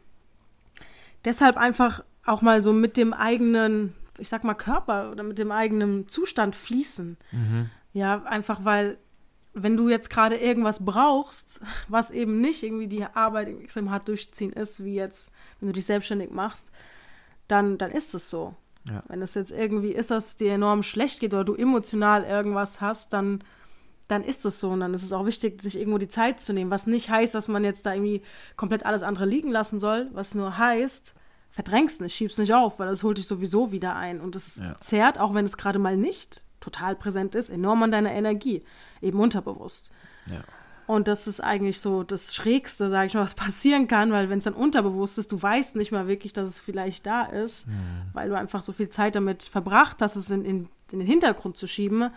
deshalb 1.26 1.58
einfach 1.58 2.02
auch 2.26 2.42
mal 2.42 2.64
so 2.64 2.72
mit 2.72 2.96
dem 2.96 3.12
eigenen, 3.12 3.94
ich 4.18 4.30
sag 4.30 4.46
mal, 4.46 4.54
Körper 4.54 5.12
oder 5.12 5.24
mit 5.24 5.38
dem 5.38 5.52
eigenen 5.52 6.08
Zustand 6.08 6.56
fließen. 6.56 7.18
Ja, 7.92 8.24
einfach 8.24 8.64
weil, 8.64 8.98
wenn 9.54 9.76
du 9.78 9.90
jetzt 9.90 10.10
gerade 10.10 10.36
irgendwas 10.38 10.86
brauchst, 10.86 11.62
was 11.88 12.12
eben 12.12 12.40
nicht 12.42 12.64
irgendwie 12.64 12.88
die 12.88 13.04
Arbeit 13.04 13.48
extrem 13.48 13.90
hart 13.92 14.08
durchziehen 14.08 14.54
ist, 14.54 14.84
wie 14.84 14.96
jetzt, 14.96 15.32
wenn 15.60 15.68
du 15.68 15.74
dich 15.74 15.86
selbstständig 15.86 16.32
machst, 16.32 16.68
dann, 17.48 17.78
dann 17.78 17.92
ist 17.92 18.14
es 18.14 18.30
so. 18.30 18.56
Ja. 18.86 19.04
Wenn 19.08 19.22
es 19.22 19.34
jetzt 19.34 19.52
irgendwie 19.52 19.92
ist, 19.92 20.12
dass 20.12 20.28
es 20.30 20.36
dir 20.38 20.54
enorm 20.54 20.84
schlecht 20.84 21.20
geht 21.20 21.34
oder 21.34 21.44
du 21.44 21.56
emotional 21.56 22.24
irgendwas 22.24 22.80
hast, 22.80 23.12
dann, 23.14 23.44
dann 24.08 24.24
ist 24.24 24.46
es 24.46 24.60
so. 24.60 24.70
Und 24.70 24.80
dann 24.80 24.94
ist 24.94 25.04
es 25.04 25.14
auch 25.14 25.26
wichtig, 25.26 25.62
sich 25.62 25.78
irgendwo 25.78 25.98
die 25.98 26.08
Zeit 26.08 26.40
zu 26.40 26.54
nehmen. 26.54 26.72
Was 26.72 26.88
nicht 26.88 27.10
heißt, 27.10 27.36
dass 27.36 27.48
man 27.48 27.64
jetzt 27.64 27.86
da 27.86 27.94
irgendwie 27.94 28.22
komplett 28.56 28.86
alles 28.86 29.04
andere 29.04 29.26
liegen 29.26 29.52
lassen 29.52 29.80
soll, 29.80 30.10
was 30.14 30.36
nur 30.36 30.58
heißt, 30.58 31.16
verdrängst 31.52 32.02
nicht, 32.02 32.16
schiebst 32.16 32.40
nicht 32.40 32.54
auf, 32.54 32.80
weil 32.80 32.88
das 32.88 33.04
holt 33.04 33.18
dich 33.18 33.28
sowieso 33.28 33.72
wieder 33.72 33.96
ein. 33.96 34.22
Und 34.22 34.36
es 34.36 34.58
Ja. 34.58 34.80
zehrt, 34.80 35.20
auch 35.20 35.34
wenn 35.34 35.46
es 35.46 35.58
gerade 35.58 35.80
mal 35.80 35.98
nicht 35.98 36.44
total 36.60 36.96
präsent 36.96 37.36
ist, 37.36 37.50
enorm 37.50 37.84
an 37.84 37.92
deiner 37.92 38.12
Energie, 38.12 38.64
eben 39.02 39.20
unterbewusst. 39.20 39.92
Ja. 40.30 40.42
Und 40.88 41.08
das 41.08 41.28
ist 41.28 41.40
eigentlich 41.40 41.80
so 41.82 42.02
das 42.04 42.34
Schrägste, 42.34 42.90
sage 42.90 43.08
ich 43.08 43.14
mal, 43.14 43.22
was 43.22 43.34
passieren 43.36 43.88
kann, 43.88 44.12
weil 44.12 44.30
wenn 44.30 44.40
es 44.40 44.46
dann 44.46 44.54
unterbewusst 44.56 45.18
ist, 45.20 45.32
du 45.32 45.42
weißt 45.42 45.76
nicht 45.76 45.92
mal 45.92 46.08
wirklich, 46.08 46.34
dass 46.34 46.50
es 46.50 46.60
vielleicht 46.60 47.06
da 47.06 47.24
ist, 47.24 47.68
weil 48.14 48.30
du 48.30 48.36
einfach 48.38 48.62
so 48.62 48.72
viel 48.74 48.90
Zeit 48.90 49.16
damit 49.16 49.44
verbracht 49.44 50.02
hast, 50.02 50.16
es 50.16 50.32
in, 50.32 50.44
in, 50.46 50.70
in 50.92 51.00
den 51.00 51.08
Hintergrund 51.08 51.58
zu 51.58 51.68
schieben, 51.68 52.10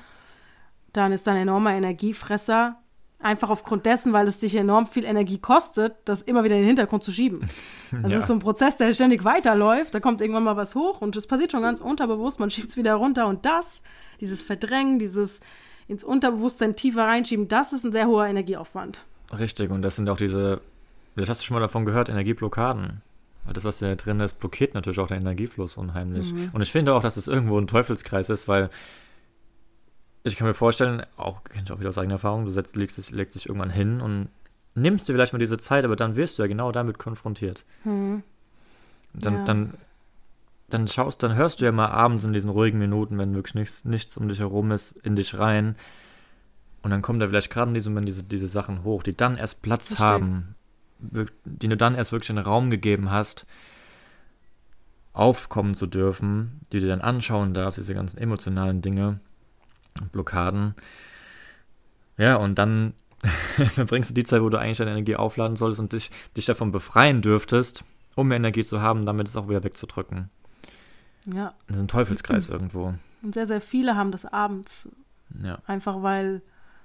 dann 0.94 1.12
ist 1.12 1.26
dann 1.26 1.36
ein 1.36 1.42
enormer 1.42 1.72
Energiefresser, 1.72 2.76
einfach 3.18 3.50
aufgrund 3.50 3.86
dessen, 3.86 4.12
weil 4.12 4.26
es 4.26 4.38
dich 4.38 4.56
enorm 4.56 4.86
viel 4.86 5.04
Energie 5.04 5.38
kostet, 5.38 5.94
das 6.06 6.22
immer 6.22 6.42
wieder 6.42 6.56
in 6.56 6.62
den 6.62 6.66
Hintergrund 6.68 7.04
zu 7.04 7.12
schieben. 7.12 7.48
Das 8.02 8.10
Ja. 8.10 8.18
ist 8.20 8.26
so 8.26 8.32
ein 8.32 8.38
Prozess, 8.38 8.78
der 8.78 8.92
ständig 8.94 9.22
weiterläuft, 9.22 9.94
da 9.94 10.00
kommt 10.00 10.22
irgendwann 10.22 10.44
mal 10.44 10.56
was 10.56 10.74
hoch 10.74 11.02
und 11.02 11.14
es 11.14 11.26
passiert 11.26 11.52
schon 11.52 11.60
ganz 11.62 11.80
unterbewusst, 11.82 12.40
man 12.40 12.50
schiebt 12.50 12.70
es 12.70 12.76
wieder 12.78 12.94
runter 12.94 13.26
und 13.26 13.44
das, 13.44 13.82
dieses 14.20 14.42
Verdrängen, 14.42 14.98
dieses 14.98 15.40
ins 15.88 16.04
Unterbewusstsein 16.04 16.76
tiefer 16.76 17.04
reinschieben, 17.04 17.48
das 17.48 17.72
ist 17.72 17.84
ein 17.84 17.92
sehr 17.92 18.06
hoher 18.06 18.26
Energieaufwand. 18.26 19.04
Richtig, 19.38 19.70
und 19.70 19.82
das 19.82 19.96
sind 19.96 20.08
auch 20.10 20.16
diese, 20.16 20.60
das 21.16 21.28
hast 21.28 21.40
du 21.40 21.44
schon 21.46 21.54
mal 21.54 21.60
davon 21.60 21.84
gehört, 21.84 22.08
Energieblockaden. 22.08 23.02
Weil 23.44 23.54
das, 23.54 23.64
was 23.64 23.80
da 23.80 23.92
drin 23.96 24.20
ist, 24.20 24.34
blockiert 24.38 24.74
natürlich 24.74 25.00
auch 25.00 25.08
den 25.08 25.20
Energiefluss 25.20 25.76
unheimlich. 25.76 26.32
Und 26.52 26.62
ich 26.62 26.70
finde 26.70 26.94
auch, 26.94 27.02
dass 27.02 27.16
es 27.16 27.26
irgendwo 27.26 27.58
ein 27.58 27.66
Teufelskreis 27.66 28.30
ist, 28.30 28.46
weil 28.46 28.70
ich 30.22 30.36
kann 30.36 30.46
mir 30.46 30.54
vorstellen, 30.54 31.02
auch 31.16 31.42
kenne 31.42 31.64
ich 31.66 31.72
auch 31.72 31.80
wieder 31.80 31.88
aus 31.88 31.98
eigener 31.98 32.14
Erfahrung, 32.14 32.44
du 32.44 32.52
setzt, 32.52 32.76
legst, 32.76 32.98
dich- 32.98 33.10
legst 33.10 33.34
dich 33.34 33.46
irgendwann 33.48 33.70
hin 33.70 34.00
und 34.00 34.28
nimmst 34.76 35.08
dir 35.08 35.12
vielleicht 35.14 35.32
mal 35.32 35.40
diese 35.40 35.58
Zeit, 35.58 35.84
aber 35.84 35.96
dann 35.96 36.14
wirst 36.14 36.38
du 36.38 36.42
ja 36.44 36.46
genau 36.46 36.70
damit 36.70 36.98
konfrontiert. 36.98 37.64
Dann, 37.84 38.22
Ja. 39.14 39.44
dann, 39.44 39.74
dann 40.72 40.88
schaust, 40.88 41.22
dann 41.22 41.34
hörst 41.34 41.60
du 41.60 41.64
ja 41.64 41.72
mal 41.72 41.88
abends 41.88 42.24
in 42.24 42.32
diesen 42.32 42.50
ruhigen 42.50 42.78
Minuten, 42.78 43.18
wenn 43.18 43.34
wirklich 43.34 43.54
nichts, 43.54 43.84
nichts 43.84 44.16
um 44.16 44.28
dich 44.28 44.40
herum 44.40 44.70
ist, 44.70 44.92
in 45.02 45.16
dich 45.16 45.38
rein. 45.38 45.76
Und 46.82 46.90
dann 46.90 47.02
kommen 47.02 47.20
da 47.20 47.28
vielleicht 47.28 47.50
gerade 47.50 47.68
in 47.68 47.74
diesem 47.74 47.92
Moment 47.92 48.08
diese, 48.08 48.24
diese 48.24 48.48
Sachen 48.48 48.84
hoch, 48.84 49.02
die 49.02 49.16
dann 49.16 49.36
erst 49.36 49.62
Platz 49.62 49.88
Verstehe. 49.88 50.08
haben, 50.08 50.54
die 50.98 51.68
du 51.68 51.76
dann 51.76 51.94
erst 51.94 52.12
wirklich 52.12 52.30
einen 52.30 52.44
Raum 52.44 52.70
gegeben 52.70 53.10
hast, 53.10 53.46
aufkommen 55.12 55.74
zu 55.74 55.86
dürfen, 55.86 56.60
die 56.72 56.80
du 56.80 56.88
dann 56.88 57.00
anschauen 57.00 57.54
darfst, 57.54 57.78
diese 57.78 57.94
ganzen 57.94 58.18
emotionalen 58.18 58.80
Dinge, 58.80 59.20
Blockaden. 60.10 60.74
Ja, 62.16 62.36
und 62.36 62.58
dann 62.58 62.94
verbringst 63.74 64.10
du 64.10 64.14
die 64.14 64.24
Zeit, 64.24 64.42
wo 64.42 64.48
du 64.48 64.58
eigentlich 64.58 64.78
deine 64.78 64.92
Energie 64.92 65.16
aufladen 65.16 65.56
solltest 65.56 65.80
und 65.80 65.92
dich, 65.92 66.10
dich 66.36 66.46
davon 66.46 66.72
befreien 66.72 67.22
dürftest, 67.22 67.84
um 68.16 68.28
mehr 68.28 68.38
Energie 68.38 68.64
zu 68.64 68.80
haben, 68.80 69.04
damit 69.04 69.28
es 69.28 69.36
auch 69.36 69.48
wieder 69.48 69.64
wegzudrücken. 69.64 70.30
Ja, 71.26 71.54
Das 71.68 71.76
ist 71.76 71.82
ein 71.82 71.88
Teufelskreis 71.88 72.48
irgendwo. 72.48 72.94
und 73.22 73.34
sehr, 73.34 73.46
sehr 73.46 73.60
viele 73.60 73.96
haben 73.96 74.10
das 74.12 74.24
abends, 74.26 74.88
Ja. 75.42 75.58
einfach 75.66 76.02
weil 76.02 76.42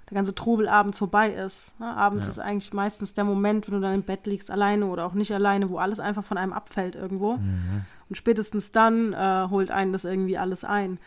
der 0.09 0.15
ganze 0.15 0.33
Trubel 0.35 0.69
abends 0.69 0.99
vorbei 0.99 1.31
ist. 1.33 1.77
Ne? 1.79 1.87
Abends 1.87 2.27
Ja. 2.27 2.31
ist 2.31 2.39
eigentlich 2.39 2.71
meistens 2.71 3.13
der 3.13 3.23
Moment, 3.25 3.67
wenn 3.67 3.73
du 3.75 3.81
dann 3.81 3.93
im 3.95 4.03
Bett 4.03 4.25
liegst, 4.25 4.49
alleine 4.51 4.85
oder 4.85 5.05
auch 5.05 5.13
nicht 5.13 5.33
alleine, 5.33 5.69
wo 5.69 5.79
alles 5.79 5.99
einfach 5.99 6.23
von 6.23 6.37
einem 6.37 6.53
abfällt 6.53 6.95
irgendwo. 6.95 7.37
Mhm. 7.37 7.81
Und 8.07 8.15
spätestens 8.15 8.71
dann 8.71 9.11
äh, 9.13 9.47
holt 9.49 9.69
einen 9.71 9.91
das 9.91 10.05
irgendwie 10.05 10.37
alles 10.37 10.63
ein. 10.63 10.97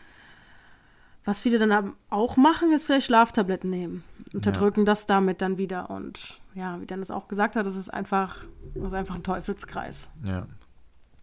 Was 1.25 1.39
viele 1.39 1.57
dann 1.59 1.93
auch 2.09 2.35
machen, 2.37 2.71
ist 2.73 2.85
vielleicht 2.85 3.05
Schlaftabletten 3.07 3.69
nehmen. 3.69 4.03
Unterdrücken 4.33 4.85
das 4.85 5.05
damit 5.07 5.41
dann 5.41 5.57
wieder. 5.57 5.89
Und 5.89 6.39
ja, 6.53 6.79
wie 6.81 6.85
Dennis 6.85 7.09
auch 7.11 7.27
gesagt 7.27 7.55
hat, 7.55 7.65
das 7.65 7.75
ist 7.75 7.89
einfach, 7.89 8.37
das 8.75 8.83
ist 8.83 8.93
einfach 8.93 9.15
ein 9.15 9.23
Teufelskreis. 9.23 10.09
Ja. 10.23 10.45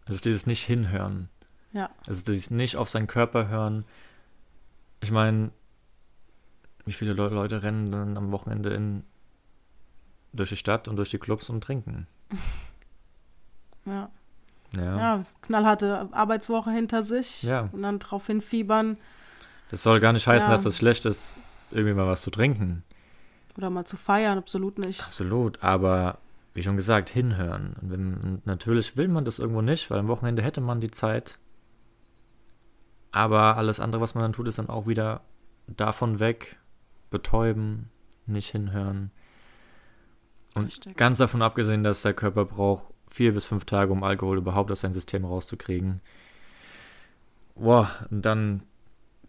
Es 0.05 0.15
ist 0.15 0.25
dieses 0.25 0.47
nicht 0.47 0.65
hinhören. 0.65 1.29
Ja. 1.71 1.89
Ist 2.07 2.27
dieses 2.27 2.49
nicht 2.51 2.75
auf 2.77 2.89
seinen 2.89 3.07
Körper 3.07 3.47
hören. 3.47 3.85
Ich 5.01 5.11
meine, 5.11 5.51
wie 6.85 6.93
viele 6.93 7.13
Le 7.13 7.29
Leute 7.29 7.61
rennen 7.63 7.91
dann 7.91 8.17
am 8.17 8.31
Wochenende 8.31 8.69
in, 8.73 9.03
durch 10.33 10.49
die 10.49 10.55
Stadt 10.55 10.87
und 10.87 10.95
durch 10.95 11.09
die 11.11 11.19
Clubs 11.19 11.49
und 11.49 11.61
trinken? 11.63 12.07
Ja. 13.85 14.09
Ja. 14.75 14.97
ja, 14.97 15.25
knallharte 15.41 16.09
Arbeitswoche 16.11 16.69
hinter 16.69 17.01
sich 17.01 17.41
Ja. 17.41 17.69
und 17.71 17.81
dann 17.81 17.97
drauf 17.97 18.27
hinfiebern 18.27 18.97
Das 19.71 19.81
soll 19.81 19.99
gar 19.99 20.13
nicht 20.13 20.27
heißen, 20.27 20.47
Ja. 20.47 20.51
dass 20.53 20.63
das 20.63 20.77
schlecht 20.77 21.05
ist, 21.05 21.37
irgendwie 21.71 21.93
mal 21.95 22.05
was 22.07 22.21
zu 22.21 22.29
trinken. 22.29 22.83
oder 23.57 23.69
mal 23.71 23.85
zu 23.85 23.97
feiern, 23.97 24.37
absolut 24.37 24.77
nicht. 24.77 25.01
Absolut, 25.03 25.63
aber 25.63 26.19
wie 26.53 26.61
schon 26.61 26.75
gesagt, 26.75 27.09
hinhören. 27.09 27.75
Und, 27.81 27.89
wenn, 27.91 28.41
natürlich 28.45 28.95
will 28.95 29.07
man 29.07 29.25
das 29.25 29.39
irgendwo 29.39 29.61
nicht, 29.61 29.89
weil 29.89 29.99
am 29.99 30.07
Wochenende 30.07 30.43
hätte 30.43 30.61
man 30.61 30.79
die 30.81 30.91
Zeit. 30.91 31.39
Aber 33.11 33.57
alles 33.57 33.79
andere, 33.79 34.01
was 34.01 34.13
man 34.15 34.23
dann 34.23 34.33
tut, 34.33 34.47
ist 34.47 34.59
dann 34.59 34.69
auch 34.69 34.87
wieder 34.87 35.21
davon 35.67 36.19
weg, 36.19 36.57
betäuben, 37.09 37.89
nicht 38.25 38.49
hinhören. 38.51 39.11
Und 40.55 40.65
Richtig. 40.65 40.97
ganz 40.97 41.17
davon 41.17 41.41
abgesehen, 41.41 41.83
dass 41.83 42.01
der 42.01 42.13
Körper 42.13 42.45
braucht 42.45 42.91
vier 43.09 43.33
bis 43.33 43.45
fünf 43.45 43.65
Tage, 43.65 43.91
um 43.91 44.03
Alkohol 44.03 44.37
überhaupt 44.37 44.71
aus 44.71 44.81
seinem 44.81 44.93
System 44.93 45.25
rauszukriegen. 45.25 46.01
Boah, 47.55 47.89
und 48.09 48.23
dann 48.25 48.63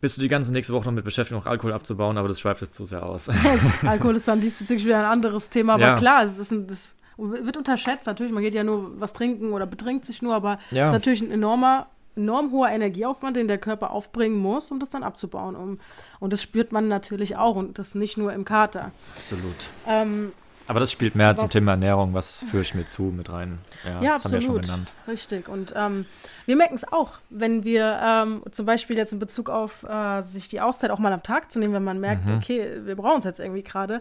bist 0.01 0.17
du 0.17 0.23
die 0.23 0.29
ganze 0.29 0.53
nächste 0.53 0.73
Woche 0.73 0.85
noch 0.87 0.93
mit 0.93 1.05
beschäftigt, 1.05 1.39
noch 1.39 1.47
Alkohol 1.51 1.73
abzubauen, 1.73 2.17
aber 2.17 2.29
das 2.29 2.41
schweift 2.41 2.63
es 2.63 2.73
zu 2.73 2.87
sehr 2.87 3.05
aus. 3.05 3.29
Alkohol 3.85 4.17
ist 4.17 4.29
dann 4.29 4.41
diesbezüglich 4.41 4.87
wieder 4.87 4.99
ein 4.99 5.05
anderes 5.05 5.51
Thema, 5.51 5.75
aber 5.75 5.83
Ja. 5.83 5.97
klar, 5.97 6.23
es 6.25 6.39
ist 6.39 6.51
ein, 6.53 6.67
das 6.67 6.97
wird 7.17 7.57
unterschätzt. 7.57 8.07
Natürlich, 8.07 8.33
man 8.33 8.43
geht 8.43 8.55
ja 8.55 8.65
nur 8.65 8.99
was 9.01 9.13
trinken 9.13 9.53
oder 9.53 9.67
betrinkt 9.67 10.05
sich 10.07 10.23
nur, 10.23 10.35
aber 10.35 10.59
es 10.71 10.77
Ja. 10.77 10.87
ist 10.87 10.93
natürlich 10.93 11.21
ein 11.23 11.31
enormer, 11.31 11.89
enorm 12.17 12.51
hoher 12.53 12.69
Energieaufwand, 12.71 13.37
den 13.37 13.49
der 13.49 13.59
Körper 13.59 13.91
aufbringen 13.93 14.37
muss, 14.39 14.71
um 14.71 14.79
das 14.81 14.91
dann 14.91 15.03
abzubauen. 15.03 15.57
Um, 15.57 15.79
und 16.19 16.33
das 16.33 16.43
spürt 16.43 16.73
man 16.73 16.89
natürlich 16.89 17.37
auch 17.37 17.57
und 17.57 17.79
das 17.79 17.95
nicht 17.95 18.17
nur 18.17 18.33
im 18.33 18.45
Kater. 18.45 18.91
Absolut. 19.17 19.55
Ähm, 19.89 20.33
Aber 20.67 20.81
das 20.81 20.93
spielt 20.93 21.15
mehr 21.15 21.35
zum 21.37 21.45
Was- 21.47 21.51
Thema 21.53 21.73
Ernährung, 21.73 22.15
was 22.15 22.45
führe 22.51 22.63
ich 22.63 22.75
mir 22.75 22.87
zu 22.87 23.03
mit 23.05 23.31
rein. 23.31 23.59
Ja, 23.85 24.03
Ja, 24.03 24.13
das 24.15 24.25
haben 24.25 24.33
wir 24.33 24.39
ja 24.41 24.47
schon 24.47 24.57
absolut. 24.59 24.63
genannt. 24.63 24.93
Richtig. 25.09 25.49
Und 25.49 25.73
ähm, 25.77 26.07
wir 26.47 26.57
merken 26.57 26.75
es 26.75 26.91
auch, 26.93 27.15
wenn 27.31 27.65
wir 27.65 27.99
ähm, 28.03 28.43
zum 28.53 28.67
Beispiel 28.67 28.97
jetzt 28.97 29.13
in 29.13 29.19
Bezug 29.19 29.49
auf 29.51 29.83
äh, 29.85 30.21
sich 30.21 30.49
die 30.49 30.61
Auszeit 30.61 30.91
auch 30.91 30.99
mal 30.99 31.13
am 31.13 31.23
Tag 31.23 31.51
zu 31.51 31.59
nehmen, 31.59 31.75
wenn 31.75 31.85
man 31.85 31.99
merkt, 32.01 32.27
Mhm. 32.29 32.37
okay, 32.37 32.81
wir 32.85 32.97
brauchen 32.97 33.19
es 33.19 33.25
jetzt 33.25 33.41
irgendwie 33.41 33.63
gerade. 33.63 34.01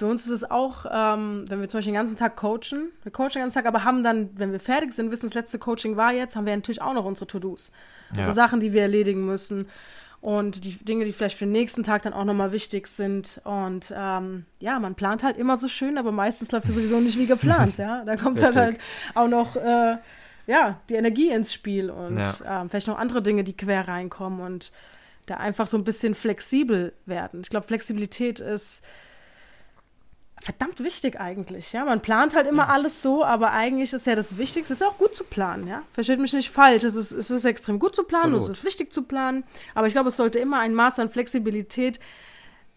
Für 0.00 0.06
uns 0.06 0.24
ist 0.24 0.30
es 0.30 0.50
auch, 0.50 0.86
ähm, 0.90 1.44
wenn 1.50 1.60
wir 1.60 1.68
zum 1.68 1.76
Beispiel 1.78 1.92
den 1.92 1.98
ganzen 1.98 2.16
Tag 2.16 2.34
coachen, 2.34 2.88
wir 3.02 3.12
coachen 3.12 3.32
den 3.34 3.42
ganzen 3.42 3.56
Tag, 3.56 3.66
aber 3.66 3.84
haben 3.84 4.02
dann, 4.02 4.30
wenn 4.38 4.50
wir 4.50 4.58
fertig 4.58 4.94
sind, 4.94 5.10
wissen, 5.10 5.26
das 5.26 5.34
letzte 5.34 5.58
Coaching 5.58 5.98
war 5.98 6.10
jetzt, 6.10 6.36
haben 6.36 6.46
wir 6.46 6.56
natürlich 6.56 6.80
auch 6.80 6.94
noch 6.94 7.04
unsere 7.04 7.26
To-Dos. 7.26 7.70
Unsere 8.08 8.28
Ja. 8.28 8.32
Sachen, 8.32 8.60
die 8.60 8.72
wir 8.72 8.80
erledigen 8.80 9.26
müssen. 9.26 9.66
Und 10.22 10.64
die 10.64 10.72
Dinge, 10.82 11.04
die 11.04 11.12
vielleicht 11.12 11.36
für 11.36 11.44
den 11.44 11.52
nächsten 11.52 11.82
Tag 11.82 12.00
dann 12.00 12.14
auch 12.14 12.24
nochmal 12.24 12.50
wichtig 12.50 12.86
sind. 12.86 13.42
Und 13.44 13.92
ähm, 13.94 14.46
ja, 14.58 14.78
man 14.78 14.94
plant 14.94 15.22
halt 15.22 15.36
immer 15.36 15.58
so 15.58 15.68
schön, 15.68 15.98
aber 15.98 16.12
meistens 16.12 16.50
läuft 16.50 16.70
es 16.70 16.76
sowieso 16.76 16.98
nicht 16.98 17.18
wie 17.18 17.26
geplant. 17.26 17.76
ja, 17.76 18.02
da 18.06 18.16
kommt 18.16 18.40
dann 18.40 18.54
Richtig. 18.56 18.56
halt 18.62 18.78
auch 19.14 19.28
noch 19.28 19.54
äh, 19.56 19.98
ja, 20.46 20.80
die 20.88 20.94
Energie 20.94 21.28
ins 21.28 21.52
Spiel 21.52 21.90
und 21.90 22.16
Ja. 22.18 22.62
ähm, 22.62 22.70
vielleicht 22.70 22.88
noch 22.88 22.98
andere 22.98 23.20
Dinge, 23.20 23.44
die 23.44 23.54
quer 23.54 23.86
reinkommen 23.86 24.40
und 24.40 24.72
da 25.26 25.34
einfach 25.36 25.66
so 25.66 25.76
ein 25.76 25.84
bisschen 25.84 26.14
flexibel 26.14 26.94
werden. 27.04 27.42
Ich 27.42 27.50
glaube, 27.50 27.66
Flexibilität 27.66 28.40
ist 28.40 28.82
verdammt 30.40 30.82
wichtig 30.82 31.20
eigentlich. 31.20 31.72
Ja, 31.72 31.84
man 31.84 32.00
plant 32.00 32.34
halt 32.34 32.46
immer 32.46 32.68
alles 32.70 33.02
so, 33.02 33.24
aber 33.24 33.52
eigentlich 33.52 33.92
ist 33.92 34.06
ja 34.06 34.14
das 34.16 34.38
Wichtigste, 34.38 34.72
es 34.72 34.80
ist 34.80 34.86
auch 34.86 34.96
gut 34.98 35.14
zu 35.14 35.24
planen. 35.24 35.66
Ja, 35.66 35.82
versteht 35.92 36.18
mich 36.18 36.32
nicht 36.32 36.50
falsch. 36.50 36.82
Es 36.84 36.94
ist, 36.96 37.12
es 37.12 37.30
ist 37.30 37.44
extrem 37.44 37.78
gut 37.78 37.94
zu 37.94 38.04
planen, 38.04 38.34
Absolut. 38.34 38.50
es 38.50 38.58
ist 38.58 38.64
wichtig 38.64 38.92
zu 38.92 39.02
planen, 39.02 39.44
aber 39.74 39.86
ich 39.86 39.92
glaube, 39.92 40.08
es 40.08 40.16
sollte 40.16 40.38
immer 40.38 40.58
ein 40.60 40.74
Maß 40.74 40.98
an 40.98 41.10
Flexibilität 41.10 42.00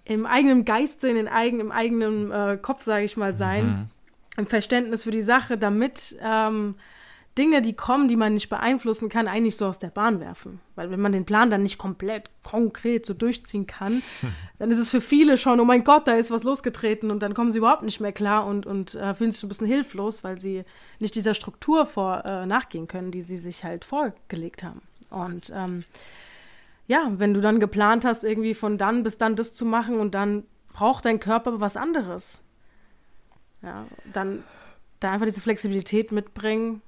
im 0.06 0.26
eigenen 0.26 0.66
Geiste, 0.66 1.08
in 1.08 1.16
den 1.16 1.30
eigen, 1.30 1.62
im 1.62 1.72
eigenen 1.72 2.30
äh, 2.32 2.58
Kopf, 2.62 2.84
sage 2.84 3.06
ich 3.06 3.16
mal, 3.16 3.36
sein, 3.36 3.66
Mhm. 3.66 3.86
im 4.42 4.48
Verständnis 4.48 5.04
für 5.04 5.12
die 5.12 5.22
Sache, 5.22 5.58
damit 5.58 6.18
ähm, 6.22 6.76
Dinge, 7.38 7.64
die 7.64 7.74
kommen, 7.74 8.08
die 8.08 8.16
man 8.16 8.36
nicht 8.36 8.50
beeinflussen 8.50 9.10
kann, 9.10 9.28
eigentlich 9.28 9.58
so 9.58 9.66
aus 9.66 9.80
der 9.80 9.88
Bahn 9.88 10.20
werfen. 10.20 10.60
Weil 10.76 10.92
wenn 10.92 11.02
man 11.02 11.12
den 11.12 11.26
Plan 11.26 11.50
dann 11.50 11.64
nicht 11.64 11.80
komplett 11.80 12.30
konkret 12.44 13.06
so 13.06 13.16
durchziehen 13.16 13.66
kann, 13.66 14.04
dann 14.60 14.70
ist 14.70 14.78
es 14.78 14.92
für 14.92 15.02
viele 15.02 15.38
schon, 15.38 15.60
oh 15.60 15.66
mein 15.66 15.84
Gott, 15.84 16.08
da 16.08 16.14
ist 16.14 16.30
was 16.30 16.44
losgetreten 16.44 17.10
und 17.10 17.24
dann 17.24 17.34
kommen 17.34 17.50
sie 17.50 17.58
überhaupt 17.58 17.82
nicht 17.82 18.00
mehr 18.00 18.12
klar 18.12 18.46
und, 18.46 18.68
und 18.68 18.94
äh, 18.94 19.16
fühlen 19.16 19.32
sich 19.32 19.42
so 19.42 19.48
ein 19.48 19.50
bisschen 19.50 19.68
hilflos, 19.68 20.24
weil 20.24 20.40
sie 20.40 20.64
nicht 21.00 21.16
dieser 21.16 21.34
Struktur 21.34 21.88
vor, 21.88 22.24
äh, 22.26 22.46
nachgehen 22.46 22.88
können, 22.88 23.10
die 23.10 23.24
sie 23.24 23.38
sich 23.38 23.64
halt 23.64 23.84
vorgelegt 23.84 24.64
haben. 24.64 24.82
Und 25.10 25.52
ähm, 25.56 25.84
ja, 26.88 27.12
wenn 27.16 27.34
du 27.34 27.42
dann 27.42 27.60
geplant 27.60 28.06
hast, 28.06 28.24
irgendwie 28.24 28.54
von 28.54 28.78
dann 28.78 29.02
bis 29.02 29.18
dann 29.18 29.36
das 29.36 29.54
zu 29.54 29.66
machen 29.66 30.00
und 30.00 30.14
dann 30.14 30.44
braucht 30.72 31.06
dein 31.06 31.20
Körper 31.20 31.62
was 31.62 31.78
anderes. 31.78 32.44
Ja, 33.62 33.86
dann 34.12 34.44
da 35.00 35.14
einfach 35.14 35.26
diese 35.26 35.42
Flexibilität 35.42 36.12
mitbringen, 36.12 36.82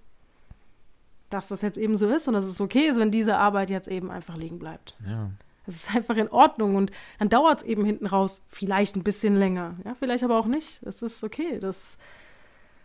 dass 1.36 1.50
das 1.50 1.62
jetzt 1.62 1.78
eben 1.78 1.98
so 1.98 2.08
ist 2.08 2.28
und 2.28 2.34
dass 2.34 2.46
es 2.46 2.62
okay 2.62 2.88
ist, 2.88 2.98
wenn 2.98 3.12
diese 3.12 3.38
Arbeit 3.38 3.70
jetzt 3.70 3.88
eben 3.88 4.10
einfach 4.10 4.38
liegen 4.38 4.58
bleibt. 4.58 4.96
Ja. 5.06 5.30
Es 5.68 5.76
ist 5.76 5.96
einfach 5.96 6.16
in 6.16 6.30
Ordnung 6.30 6.76
und 6.76 6.92
dann 7.20 7.30
dauert 7.30 7.62
es 7.62 7.66
eben 7.66 7.84
hinten 7.84 8.06
raus 8.06 8.44
vielleicht 8.48 8.96
ein 8.96 9.04
bisschen 9.04 9.36
länger. 9.36 9.76
Ja, 9.84 9.96
vielleicht 9.96 10.24
aber 10.24 10.40
auch 10.40 10.46
nicht. 10.46 10.80
Es 10.84 11.02
ist 11.02 11.24
okay. 11.24 11.60
Das, 11.60 11.98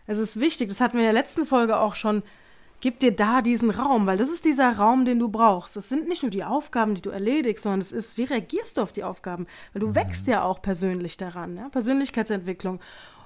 es 0.07 0.17
ist 0.17 0.39
wichtig. 0.39 0.69
Das 0.69 0.81
hatten 0.81 0.97
wir 0.97 1.01
in 1.01 1.13
der 1.13 1.21
letzten 1.21 1.45
Folge 1.45 1.77
auch 1.77 1.95
schon. 1.95 2.23
Gib 2.81 2.99
dir 2.99 3.15
da 3.15 3.43
diesen 3.43 3.69
Raum, 3.69 4.07
weil 4.07 4.17
das 4.17 4.29
ist 4.29 4.43
dieser 4.43 4.75
Raum, 4.75 5.05
den 5.05 5.19
du 5.19 5.29
brauchst. 5.29 5.75
Das 5.75 5.87
sind 5.87 6.09
nicht 6.09 6.23
nur 6.23 6.31
die 6.31 6.43
Aufgaben, 6.43 6.95
die 6.95 7.01
du 7.03 7.11
erledigst, 7.11 7.61
sondern 7.61 7.79
es 7.79 7.91
ist, 7.91 8.17
wie 8.17 8.23
reagierst 8.23 8.77
du 8.77 8.81
auf 8.81 8.91
die 8.91 9.03
Aufgaben? 9.03 9.45
Weil 9.71 9.81
du 9.81 9.93
wächst 9.93 10.25
ja 10.25 10.43
auch 10.43 10.63
persönlich 10.63 11.15
daran, 11.15 11.57
ja? 11.57 11.69
Persönlichkeitsentwicklung. 11.69 12.79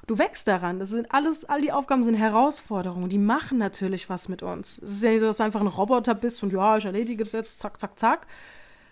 Du 0.08 0.18
wächst 0.18 0.48
daran. 0.48 0.80
Das 0.80 0.90
sind 0.90 1.12
alles, 1.12 1.46
all 1.46 1.62
die 1.62 1.72
Aufgaben 1.72 2.04
sind 2.04 2.16
Herausforderungen. 2.16 3.10
Die 3.10 3.18
machen 3.18 3.58
natürlich 3.58 4.10
was 4.10 4.30
mit 4.30 4.44
uns. 4.44 4.78
Es 4.78 4.92
ist 4.94 5.04
ja 5.04 5.12
nicht 5.12 5.22
so, 5.22 5.26
dass 5.26 5.38
du 5.38 5.44
einfach 5.44 5.62
ein 5.62 5.68
Roboter 5.68 6.14
bist 6.14 6.44
und 6.44 6.54
ja, 6.54 6.78
ich 6.78 6.86
erledige 6.86 7.24
das 7.24 7.34
jetzt, 7.34 7.60
zack, 7.60 7.80
zack, 7.80 7.98
zack 7.98 8.28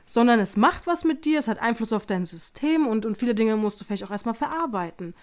sondern 0.05 0.39
es 0.39 0.57
macht 0.57 0.87
was 0.87 1.03
mit 1.03 1.25
dir, 1.25 1.39
es 1.39 1.47
hat 1.47 1.59
Einfluss 1.59 1.93
auf 1.93 2.05
dein 2.05 2.25
System 2.25 2.87
und, 2.87 3.05
und 3.05 3.17
viele 3.17 3.35
Dinge 3.35 3.55
musst 3.55 3.79
du 3.79 3.85
vielleicht 3.85 4.03
auch 4.03 4.11
erstmal 4.11 4.33
verarbeiten. 4.33 5.13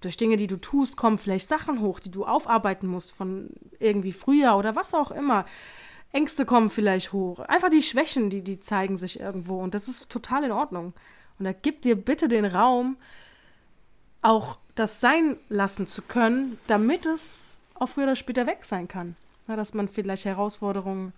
Durch 0.00 0.16
Dinge, 0.16 0.36
die 0.36 0.48
du 0.48 0.56
tust, 0.56 0.96
kommen 0.96 1.16
vielleicht 1.16 1.48
Sachen 1.48 1.80
hoch, 1.80 2.00
die 2.00 2.10
du 2.10 2.24
aufarbeiten 2.24 2.88
musst 2.88 3.12
von 3.12 3.50
irgendwie 3.78 4.12
früher 4.12 4.56
oder 4.56 4.74
was 4.74 4.94
auch 4.94 5.12
immer. 5.12 5.44
Ängste 6.10 6.44
kommen 6.44 6.70
vielleicht 6.70 7.12
hoch. 7.12 7.40
Einfach 7.40 7.70
die 7.70 7.82
Schwächen, 7.82 8.28
die, 8.28 8.42
die 8.42 8.60
zeigen 8.60 8.98
sich 8.98 9.20
irgendwo 9.20 9.60
und 9.60 9.74
das 9.74 9.88
ist 9.88 10.10
total 10.10 10.44
in 10.44 10.52
Ordnung. 10.52 10.92
Und 11.38 11.44
da 11.44 11.52
gib 11.52 11.82
dir 11.82 11.96
bitte 11.96 12.28
den 12.28 12.44
Raum, 12.44 12.96
auch 14.22 14.58
das 14.74 15.00
sein 15.00 15.36
lassen 15.48 15.86
zu 15.86 16.00
können, 16.02 16.58
damit 16.66 17.04
es 17.06 17.58
auch 17.74 17.88
früher 17.88 18.04
oder 18.04 18.16
später 18.16 18.46
weg 18.46 18.64
sein 18.64 18.88
kann. 18.88 19.16
Ja, 19.48 19.56
dass 19.56 19.74
man 19.74 19.88
vielleicht 19.88 20.24
Herausforderungen 20.24 21.12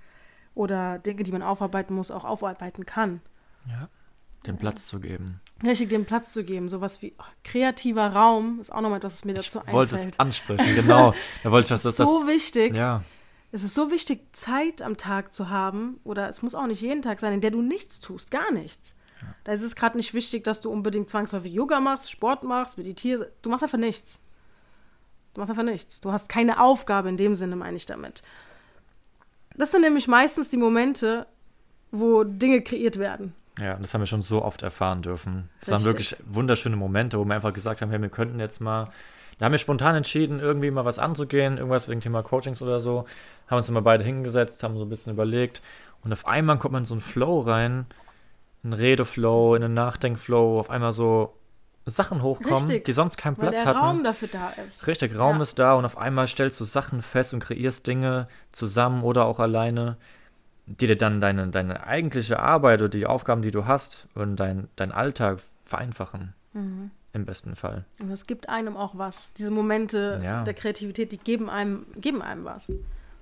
oder 0.55 0.99
Dinge, 0.99 1.23
die 1.23 1.33
man 1.33 1.43
aufarbeiten 1.43 1.95
muss, 1.95 2.11
auch 2.11 2.25
aufarbeiten 2.25 2.85
kann. 2.87 3.21
ja. 3.71 3.89
Den 4.47 4.59
Platz 4.59 4.87
zu 4.87 5.01
geben. 5.01 5.41
Richtig 5.63 5.89
dem 5.89 6.05
Platz 6.05 6.35
zu 6.35 6.45
geben. 6.45 6.69
Sowas 6.69 7.01
wie 7.01 7.15
oh, 7.19 7.23
kreativer 7.45 8.09
Raum 8.13 8.61
ist 8.61 8.71
auch 8.71 8.83
nochmal 8.83 8.99
etwas, 8.99 9.15
was 9.15 9.25
mir 9.25 9.33
Ich 9.33 9.49
dazu 9.51 9.63
wollte 9.73 9.95
einfällt. 9.97 10.15
es 10.17 10.21
ansprechen, 10.21 10.75
genau. 10.75 11.15
Da 11.43 11.51
wollte 11.51 11.65
ich, 11.65 11.69
das, 11.71 11.87
ist 11.87 11.99
das 11.99 12.07
so 12.07 12.27
wichtig. 12.27 12.75
ja, 12.75 13.03
Es 13.53 13.63
ist 13.65 13.73
so 13.73 13.91
wichtig, 13.91 14.21
Zeit 14.37 14.83
am 14.83 14.99
Tag 14.99 15.33
zu 15.33 15.49
haben, 15.49 15.99
oder 16.05 16.29
es 16.29 16.43
muss 16.43 16.55
auch 16.55 16.67
nicht 16.67 16.83
jeden 16.83 17.01
Tag 17.01 17.21
sein, 17.21 17.33
in 17.33 17.41
der 17.41 17.53
du 17.53 17.63
nichts 17.63 18.01
tust, 18.01 18.31
gar 18.31 18.53
nichts. 18.53 18.95
Da 19.45 19.53
ist 19.53 19.63
es 19.63 19.77
gerade 19.77 19.97
nicht 19.97 20.15
wichtig, 20.15 20.45
dass 20.45 20.61
du 20.61 20.71
unbedingt 20.71 21.11
zwangsläufig 21.11 21.53
Yoga 21.53 21.81
machst, 21.81 22.11
Sport 22.11 22.43
machst, 22.45 22.79
meditierst. 22.79 23.25
Du 23.43 23.51
machst 23.51 23.63
einfach 23.63 23.79
nichts. 23.79 24.21
Du 25.35 25.41
machst 25.41 25.51
einfach 25.51 25.65
nichts. 25.65 26.01
Du 26.01 26.13
hast 26.13 26.29
keine 26.29 26.61
Aufgabe 26.61 27.09
in 27.09 27.17
dem 27.17 27.35
Sinne, 27.35 27.57
meine 27.57 27.77
ich 27.77 27.87
damit. 27.87 28.23
Das 29.57 29.71
sind 29.71 29.83
nämlich 29.83 30.09
meistens 30.09 30.49
die 30.49 30.57
Momente, 30.57 31.27
wo 31.91 32.25
Dinge 32.25 32.63
kreiert 32.63 32.99
werden. 32.99 33.35
Ja, 33.59 33.75
das 33.77 33.95
haben 33.95 34.01
wir 34.01 34.07
schon 34.07 34.23
so 34.23 34.43
oft 34.43 34.63
erfahren 34.63 35.03
dürfen. 35.03 35.49
Waren 35.67 35.85
Richtig. 35.85 35.85
wirklich 35.85 36.17
wunderschöne 36.27 36.77
Momente, 36.77 37.19
wo 37.19 37.25
wir 37.25 37.35
einfach 37.35 37.53
gesagt 37.53 37.83
haben, 37.83 37.91
hey, 37.91 38.03
wir 38.03 38.09
könnten 38.09 38.41
jetzt 38.41 38.61
mal, 38.61 38.91
da 39.39 39.47
haben 39.47 39.53
wir 39.53 39.59
spontan 39.59 39.95
entschieden, 39.95 40.41
irgendwie 40.41 40.73
mal 40.73 40.85
was 40.85 40.99
anzugehen, 40.99 41.59
irgendwas 41.59 41.89
wegen 41.89 42.01
Thema 42.01 42.23
Coachings 42.23 42.63
oder 42.63 42.81
so, 42.81 43.07
haben 43.47 43.59
uns 43.59 43.69
immer 43.69 43.83
beide 43.83 44.03
hingesetzt, 44.03 44.63
haben 44.65 44.77
so 44.77 44.85
ein 44.85 44.89
bisschen 44.89 45.13
überlegt 45.13 45.63
und 46.03 46.13
auf 46.13 46.27
einmal 46.27 46.59
kommt 46.59 46.73
man 46.73 46.83
in 46.83 46.87
so 46.87 46.95
einen 46.95 47.01
Flow 47.01 47.41
rein, 47.41 47.87
einen 48.65 48.73
Redeflow, 48.73 49.55
in 49.55 49.63
einen 49.63 49.75
Nachdenkflow, 49.75 50.59
auf 50.59 50.71
einmal 50.71 50.93
so 50.93 51.35
Sachen 51.87 52.23
hochkommen, 52.23 52.55
Richtig. 52.65 52.87
die 52.87 52.93
sonst 52.93 53.19
keinen 53.19 53.37
Platz 53.37 53.57
der 53.57 53.67
hatten. 53.67 53.79
Raum 53.79 54.05
dafür 54.05 54.29
da 54.33 54.51
ist. 54.67 54.87
Richtig, 54.87 55.19
Raum 55.19 55.37
Ja. 55.37 55.43
ist 55.43 55.59
da 55.59 55.75
und 55.75 55.85
auf 55.85 55.99
einmal 55.99 56.27
stellst 56.27 56.59
du 56.59 56.65
Sachen 56.65 57.03
fest 57.03 57.35
und 57.35 57.41
kreierst 57.41 57.87
Dinge 57.87 58.27
zusammen 58.53 59.03
oder 59.03 59.27
auch 59.27 59.39
alleine, 59.39 59.99
die 60.67 60.87
dir 60.87 60.97
dann 60.97 61.21
deine, 61.21 61.49
deine 61.49 61.87
eigentliche 61.87 62.39
Arbeit 62.41 62.81
oder 62.81 62.89
die 62.89 63.05
Aufgaben, 63.05 63.43
die 63.43 63.51
du 63.51 63.67
hast 63.67 64.09
und 64.15 64.37
dein, 64.37 64.69
dein 64.77 64.93
Alltag 64.93 65.41
vereinfachen. 65.67 66.33
Mhm. 66.55 66.91
Im 67.13 67.27
besten 67.27 67.55
Fall. 67.55 67.85
Und 68.01 68.11
es 68.11 68.27
gibt 68.27 68.49
einem 68.49 68.77
auch 68.77 68.97
was. 68.97 69.35
Diese 69.35 69.51
Momente 69.51 70.21
Ja. 70.25 70.43
der 70.43 70.55
Kreativität, 70.55 71.13
die 71.13 71.19
geben 71.19 71.49
einem, 71.51 71.85
geben 71.97 72.23
einem 72.23 72.45
was. 72.45 72.73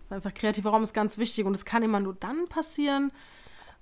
Einfach 0.09 0.33
kreativer 0.33 0.71
Raum 0.71 0.83
ist 0.83 0.95
ganz 0.95 1.19
wichtig 1.19 1.45
und 1.47 1.55
es 1.57 1.65
kann 1.65 1.83
immer 1.83 1.99
nur 2.01 2.15
dann 2.21 2.47
passieren, 2.49 3.11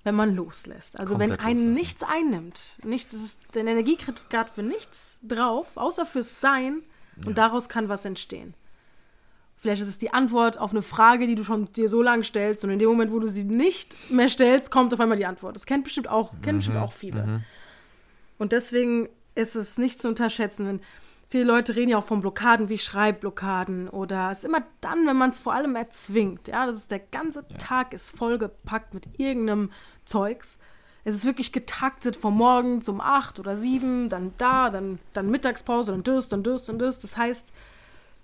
wenn 0.03 0.15
man 0.15 0.35
loslässt. 0.35 0.99
Also 0.99 1.15
Komplett 1.15 1.39
wenn 1.39 1.45
einen 1.45 1.57
loslassen. 1.57 1.73
nichts 1.73 2.03
einnimmt, 2.03 2.77
nichts, 2.83 3.13
es 3.13 3.23
ist 3.23 3.41
deine 3.53 3.71
Energie 3.71 3.97
kriegt 3.97 4.29
gerade 4.29 4.51
für 4.51 4.63
nichts 4.63 5.19
drauf, 5.21 5.77
außer 5.77 6.05
fürs 6.05 6.41
Sein 6.41 6.81
und 7.25 7.37
daraus 7.37 7.69
kann 7.69 7.89
was 7.89 8.05
entstehen. 8.05 8.53
Vielleicht 9.57 9.83
ist 9.83 9.89
es 9.89 9.99
die 9.99 10.11
Antwort 10.11 10.57
auf 10.57 10.71
eine 10.71 10.81
Frage, 10.81 11.27
die 11.27 11.35
du 11.35 11.43
schon 11.43 11.71
dir 11.73 11.87
so 11.87 12.01
lange 12.01 12.23
stellst 12.23 12.63
und 12.63 12.71
in 12.71 12.79
dem 12.79 12.89
Moment, 12.89 13.11
wo 13.11 13.19
du 13.19 13.27
sie 13.27 13.43
nicht 13.43 13.95
mehr 14.09 14.27
stellst, 14.27 14.71
kommt 14.71 14.91
auf 14.91 14.99
einmal 14.99 15.17
die 15.17 15.27
Antwort. 15.27 15.55
Das 15.55 15.67
kennt 15.67 15.83
bestimmt 15.83 16.07
auch, 16.07 16.33
kennen 16.41 16.57
bestimmt 16.59 16.77
auch 16.77 16.93
viele. 16.93 17.43
Und 18.39 18.53
deswegen 18.53 19.07
ist 19.35 19.55
es 19.55 19.77
nicht 19.77 20.01
zu 20.01 20.07
unterschätzen, 20.07 20.65
wenn 20.65 20.81
viele 21.31 21.45
Leute 21.45 21.75
reden 21.77 21.91
ja 21.91 21.97
auch 21.97 22.03
von 22.03 22.19
Blockaden 22.19 22.67
wie 22.67 22.77
Schreibblockaden 22.77 23.87
oder 23.87 24.31
es 24.31 24.39
ist 24.39 24.45
immer 24.45 24.63
dann, 24.81 25.07
wenn 25.07 25.15
man 25.15 25.29
es 25.29 25.39
vor 25.39 25.53
allem 25.53 25.75
erzwingt. 25.77 26.49
Ja, 26.49 26.65
das 26.65 26.75
ist 26.75 26.91
der 26.91 26.99
ganze 26.99 27.47
Tag 27.57 27.93
ist 27.93 28.15
vollgepackt 28.15 28.93
mit 28.93 29.07
irgendeinem 29.17 29.71
Zeugs. 30.03 30.59
Es 31.05 31.15
ist 31.15 31.25
wirklich 31.25 31.53
getaktet 31.53 32.17
vom 32.17 32.35
Morgen 32.35 32.81
zum 32.81 32.99
8 32.99 33.39
oder 33.39 33.55
7, 33.55 34.09
dann 34.09 34.33
da, 34.37 34.69
dann, 34.69 34.99
dann 35.13 35.31
Mittagspause, 35.31 35.93
dann 35.93 36.03
das, 36.03 36.27
dann 36.27 36.43
das, 36.43 36.65
dann 36.65 36.77
das. 36.77 36.99
Das 36.99 37.15
heißt, 37.15 37.53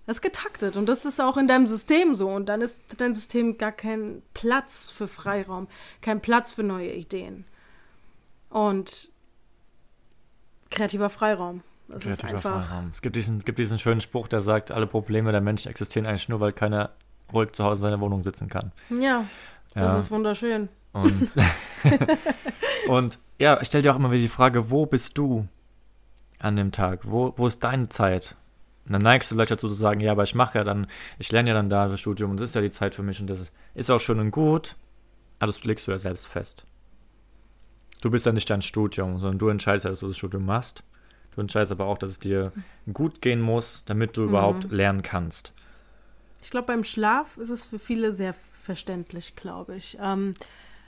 das 0.05 0.17
ist 0.17 0.21
getaktet 0.21 0.75
und 0.75 0.85
das 0.87 1.05
ist 1.05 1.21
auch 1.21 1.37
in 1.37 1.47
deinem 1.47 1.65
System 1.65 2.13
so 2.13 2.29
und 2.29 2.47
dann 2.47 2.61
ist 2.61 2.83
dein 2.97 3.13
System 3.13 3.57
gar 3.57 3.71
kein 3.71 4.21
Platz 4.33 4.89
für 4.89 5.07
Freiraum, 5.07 5.67
kein 6.01 6.21
Platz 6.21 6.51
für 6.51 6.63
neue 6.63 6.91
Ideen. 6.91 7.45
Und 8.49 9.09
kreativer 10.69 11.09
Freiraum. 11.09 11.63
Das 11.87 12.05
ist 12.05 12.23
einfach. 12.23 12.41
Freiraum. 12.67 12.89
Es 12.91 13.01
gibt 13.01 13.15
diesen, 13.15 13.39
gibt 13.39 13.59
diesen 13.59 13.79
schönen 13.79 14.01
Spruch, 14.01 14.27
der 14.27 14.41
sagt, 14.41 14.71
alle 14.71 14.87
Probleme 14.87 15.31
der 15.31 15.41
Menschen 15.41 15.69
existieren 15.69 16.05
eigentlich 16.05 16.27
nur, 16.29 16.39
weil 16.39 16.51
keiner 16.53 16.91
ruhig 17.33 17.51
zu 17.53 17.63
Hause 17.63 17.85
in 17.85 17.89
seiner 17.91 18.01
Wohnung 18.01 18.21
sitzen 18.21 18.49
kann. 18.49 18.71
Ja, 18.89 19.25
das 19.73 19.83
Ja. 19.83 19.97
ist 19.99 20.11
wunderschön. 20.11 20.69
Und, 20.93 21.29
und 22.87 23.19
ja, 23.39 23.59
ich 23.61 23.67
stelle 23.67 23.83
dir 23.83 23.91
auch 23.93 23.97
immer 23.97 24.11
wieder 24.11 24.21
die 24.21 24.27
Frage, 24.27 24.69
wo 24.69 24.85
bist 24.85 25.17
du 25.17 25.47
an 26.39 26.55
dem 26.55 26.71
Tag? 26.71 27.01
Wo, 27.03 27.33
wo 27.37 27.47
ist 27.47 27.63
deine 27.63 27.89
Zeit? 27.89 28.35
Und 28.85 28.93
dann 28.93 29.01
neigst 29.01 29.29
du 29.29 29.35
vielleicht 29.35 29.51
dazu 29.51 29.67
zu 29.67 29.73
sagen, 29.75 29.99
ja, 29.99 30.11
aber 30.13 30.23
ich 30.23 30.33
mache 30.35 30.57
ja 30.57 30.63
dann, 30.63 30.87
ich 31.19 31.31
lerne 31.31 31.49
ja 31.49 31.55
dann 31.55 31.69
da 31.69 31.87
das 31.89 31.99
Studium 31.99 32.31
und 32.31 32.39
das 32.39 32.49
ist 32.49 32.55
ja 32.55 32.61
die 32.61 32.69
Zeit 32.71 32.95
für 32.95 33.03
mich 33.03 33.19
und 33.19 33.27
das 33.27 33.41
ist, 33.41 33.51
ist 33.75 33.91
auch 33.91 33.99
schön 33.99 34.19
und 34.19 34.31
gut, 34.31 34.75
aber 35.39 35.47
das 35.47 35.63
legst 35.65 35.87
du 35.87 35.91
ja 35.91 35.97
selbst 35.97 36.25
fest. 36.27 36.65
Du 38.01 38.09
bist 38.09 38.25
ja 38.25 38.31
nicht 38.31 38.49
dein 38.49 38.61
Studium, 38.61 39.19
sondern 39.19 39.39
du 39.39 39.49
entscheidest 39.49 39.85
ja, 39.85 39.89
dass 39.89 39.99
du 39.99 40.07
das 40.07 40.17
Studium 40.17 40.45
machst. 40.45 40.83
Du 41.37 41.41
entscheidest 41.41 41.71
aber 41.71 41.85
auch, 41.85 41.99
dass 41.99 42.09
es 42.09 42.19
dir 42.19 42.51
gut 42.91 43.21
gehen 43.21 43.41
muss, 43.41 43.85
damit 43.85 44.17
du 44.17 44.23
überhaupt 44.23 44.71
lernen 44.71 45.03
kannst. 45.03 45.53
Ich 46.41 46.49
glaube, 46.49 46.65
beim 46.65 46.83
Schlaf 46.83 47.37
ist 47.37 47.51
es 47.51 47.63
für 47.63 47.77
viele 47.77 48.11
sehr 48.11 48.33
verständlich, 48.33 49.35
glaube 49.35 49.75
ich. 49.75 49.99
Ähm, 50.01 50.31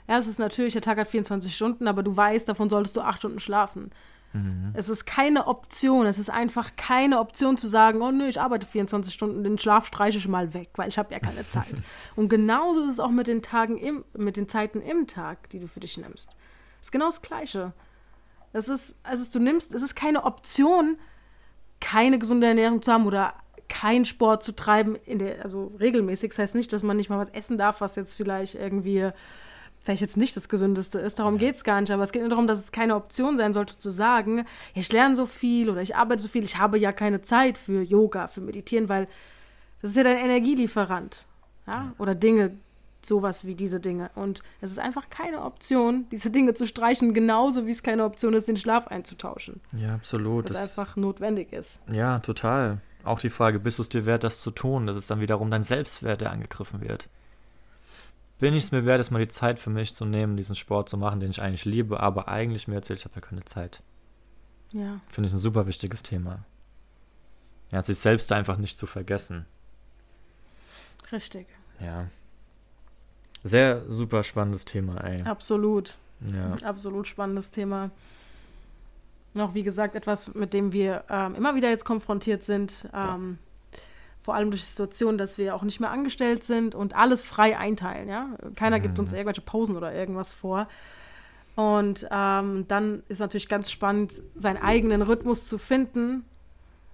ja, 0.08 0.18
es 0.18 0.26
ist 0.26 0.40
natürlich, 0.40 0.72
der 0.72 0.82
Tag 0.82 0.98
hat 0.98 1.06
24 1.06 1.54
Stunden, 1.54 1.86
aber 1.86 2.02
du 2.02 2.16
weißt, 2.16 2.48
davon 2.48 2.68
solltest 2.68 2.96
du 2.96 3.00
acht 3.00 3.18
Stunden 3.18 3.38
schlafen. 3.38 3.92
Es 4.74 4.88
ist 4.88 5.06
keine 5.06 5.46
Option, 5.46 6.06
es 6.06 6.18
ist 6.18 6.30
einfach 6.30 6.74
keine 6.74 7.20
Option 7.20 7.56
zu 7.56 7.68
sagen, 7.68 8.00
oh 8.00 8.10
nö, 8.10 8.26
ich 8.26 8.40
arbeite 8.40 8.66
24 8.66 9.14
Stunden, 9.14 9.44
den 9.44 9.58
Schlaf 9.58 9.86
streiche 9.86 10.18
ich 10.18 10.26
mal 10.26 10.52
weg, 10.52 10.70
weil 10.74 10.88
ich 10.88 10.98
habe 10.98 11.12
ja 11.12 11.20
keine 11.20 11.46
Zeit. 11.48 11.74
Und 12.16 12.28
genauso 12.28 12.82
ist 12.84 12.94
es 12.94 13.00
auch 13.00 13.10
mit 13.10 13.28
den 13.28 13.42
Tagen 13.42 13.76
im, 13.76 14.04
mit 14.16 14.36
den 14.36 14.48
Zeiten 14.48 14.82
im 14.82 15.06
Tag, 15.06 15.48
die 15.50 15.60
du 15.60 15.68
für 15.68 15.80
dich 15.80 15.96
nimmst. 15.96 16.36
Es 16.80 16.86
ist 16.86 16.92
genau 16.92 17.06
das 17.06 17.22
Gleiche. 17.22 17.72
Es 18.52 18.68
ist, 18.68 18.98
also 19.02 19.38
du 19.38 19.42
nimmst, 19.42 19.74
es 19.74 19.82
ist 19.82 19.94
keine 19.94 20.24
Option, 20.24 20.98
keine 21.80 22.18
gesunde 22.18 22.46
Ernährung 22.46 22.82
zu 22.82 22.92
haben 22.92 23.06
oder 23.06 23.34
keinen 23.68 24.04
Sport 24.04 24.42
zu 24.42 24.54
treiben, 24.54 24.96
in 25.06 25.20
der, 25.20 25.42
also 25.42 25.72
regelmäßig. 25.78 26.30
Das 26.30 26.40
heißt 26.40 26.54
nicht, 26.54 26.72
dass 26.72 26.82
man 26.82 26.96
nicht 26.96 27.08
mal 27.08 27.18
was 27.18 27.30
essen 27.30 27.56
darf, 27.56 27.80
was 27.80 27.96
jetzt 27.96 28.16
vielleicht 28.16 28.56
irgendwie, 28.56 29.10
vielleicht 29.80 30.02
jetzt 30.02 30.16
nicht 30.16 30.36
das 30.36 30.48
Gesündeste 30.48 30.98
ist. 30.98 31.18
Darum 31.18 31.38
geht 31.38 31.54
es 31.54 31.64
gar 31.64 31.80
nicht. 31.80 31.92
Aber 31.92 32.02
es 32.02 32.12
geht 32.12 32.22
nur 32.22 32.28
darum, 32.28 32.46
dass 32.46 32.58
es 32.58 32.72
keine 32.72 32.96
Option 32.96 33.36
sein 33.36 33.52
sollte, 33.52 33.78
zu 33.78 33.90
sagen, 33.90 34.38
ja, 34.38 34.44
ich 34.74 34.92
lerne 34.92 35.16
so 35.16 35.24
viel 35.24 35.70
oder 35.70 35.80
ich 35.80 35.96
arbeite 35.96 36.20
so 36.20 36.28
viel, 36.28 36.44
ich 36.44 36.58
habe 36.58 36.78
ja 36.78 36.92
keine 36.92 37.22
Zeit 37.22 37.56
für 37.56 37.82
Yoga, 37.82 38.28
für 38.28 38.40
Meditieren, 38.40 38.88
weil 38.88 39.06
das 39.80 39.92
ist 39.92 39.96
ja 39.96 40.02
dein 40.02 40.18
Energielieferant. 40.18 41.26
Ja? 41.66 41.94
Oder 41.98 42.14
Dinge, 42.14 42.58
sowas 43.02 43.44
wie 43.44 43.54
diese 43.54 43.80
Dinge. 43.80 44.10
Und 44.14 44.42
es 44.60 44.70
ist 44.70 44.78
einfach 44.78 45.10
keine 45.10 45.42
Option, 45.42 46.06
diese 46.10 46.30
Dinge 46.30 46.54
zu 46.54 46.66
streichen, 46.66 47.14
genauso 47.14 47.66
wie 47.66 47.70
es 47.70 47.82
keine 47.82 48.04
Option 48.04 48.34
ist, 48.34 48.48
den 48.48 48.56
Schlaf 48.56 48.88
einzutauschen. 48.88 49.60
Ja, 49.72 49.94
absolut. 49.94 50.50
Was 50.50 50.56
einfach 50.56 50.96
notwendig 50.96 51.52
ist. 51.52 51.80
Ja, 51.92 52.18
total. 52.20 52.80
Auch 53.04 53.20
die 53.20 53.30
Frage, 53.30 53.58
bist 53.58 53.78
du 53.78 53.82
es 53.82 53.88
dir 53.88 54.06
wert, 54.06 54.24
das 54.24 54.42
zu 54.42 54.50
tun? 54.50 54.86
Das 54.86 54.96
ist 54.96 55.10
dann 55.10 55.20
wiederum 55.20 55.50
dein 55.50 55.62
Selbstwert, 55.62 56.20
der 56.20 56.32
angegriffen 56.32 56.80
wird. 56.82 57.08
Bin 58.38 58.54
ich 58.54 58.64
es 58.64 58.72
mir 58.72 58.86
wert, 58.86 59.00
es 59.00 59.10
mal 59.10 59.18
die 59.18 59.28
Zeit 59.28 59.58
für 59.58 59.70
mich 59.70 59.94
zu 59.94 60.04
nehmen, 60.04 60.36
diesen 60.36 60.56
Sport 60.56 60.88
zu 60.88 60.96
machen, 60.96 61.20
den 61.20 61.30
ich 61.30 61.42
eigentlich 61.42 61.64
liebe, 61.64 62.00
aber 62.00 62.28
eigentlich 62.28 62.68
mir 62.68 62.76
erzählt, 62.76 62.98
ich 62.98 63.04
habe 63.04 63.16
ja 63.16 63.20
keine 63.20 63.44
Zeit. 63.44 63.82
Ja. 64.72 65.00
Finde 65.10 65.28
ich 65.28 65.34
ein 65.34 65.38
super 65.38 65.66
wichtiges 65.66 66.02
Thema. 66.02 66.44
Ja, 67.70 67.82
sich 67.82 67.98
selbst 67.98 68.32
einfach 68.32 68.56
nicht 68.56 68.76
zu 68.76 68.86
vergessen. 68.86 69.46
Richtig. 71.12 71.46
Ja. 71.80 72.08
Sehr 73.42 73.82
super 73.88 74.22
spannendes 74.22 74.64
Thema, 74.64 75.02
ey. 75.04 75.22
Absolut. 75.22 75.96
Ja. 76.20 76.68
Absolut 76.68 77.06
spannendes 77.06 77.50
Thema. 77.50 77.90
Noch, 79.32 79.54
wie 79.54 79.62
gesagt, 79.62 79.94
etwas, 79.94 80.34
mit 80.34 80.52
dem 80.52 80.72
wir 80.72 81.04
ähm, 81.08 81.34
immer 81.34 81.54
wieder 81.54 81.70
jetzt 81.70 81.84
konfrontiert 81.84 82.44
sind. 82.44 82.88
Ähm, 82.92 83.38
Vor 84.20 84.34
allem 84.34 84.50
durch 84.50 84.62
die 84.62 84.66
Situation, 84.66 85.16
dass 85.16 85.38
wir 85.38 85.54
auch 85.54 85.62
nicht 85.62 85.80
mehr 85.80 85.90
angestellt 85.90 86.44
sind 86.44 86.74
und 86.74 86.94
alles 86.94 87.22
frei 87.24 87.56
einteilen. 87.56 88.08
Ja? 88.08 88.28
Keiner 88.56 88.80
gibt 88.80 88.98
uns 88.98 89.12
irgendwelche 89.12 89.40
Pausen 89.40 89.76
oder 89.76 89.94
irgendwas 89.94 90.34
vor. 90.34 90.68
Und 91.56 92.06
ähm, 92.10 92.66
dann 92.68 93.02
ist 93.08 93.20
natürlich 93.20 93.48
ganz 93.48 93.70
spannend, 93.70 94.22
seinen 94.36 94.58
eigenen 94.58 95.02
Rhythmus 95.02 95.46
zu 95.46 95.58
finden, 95.58 96.24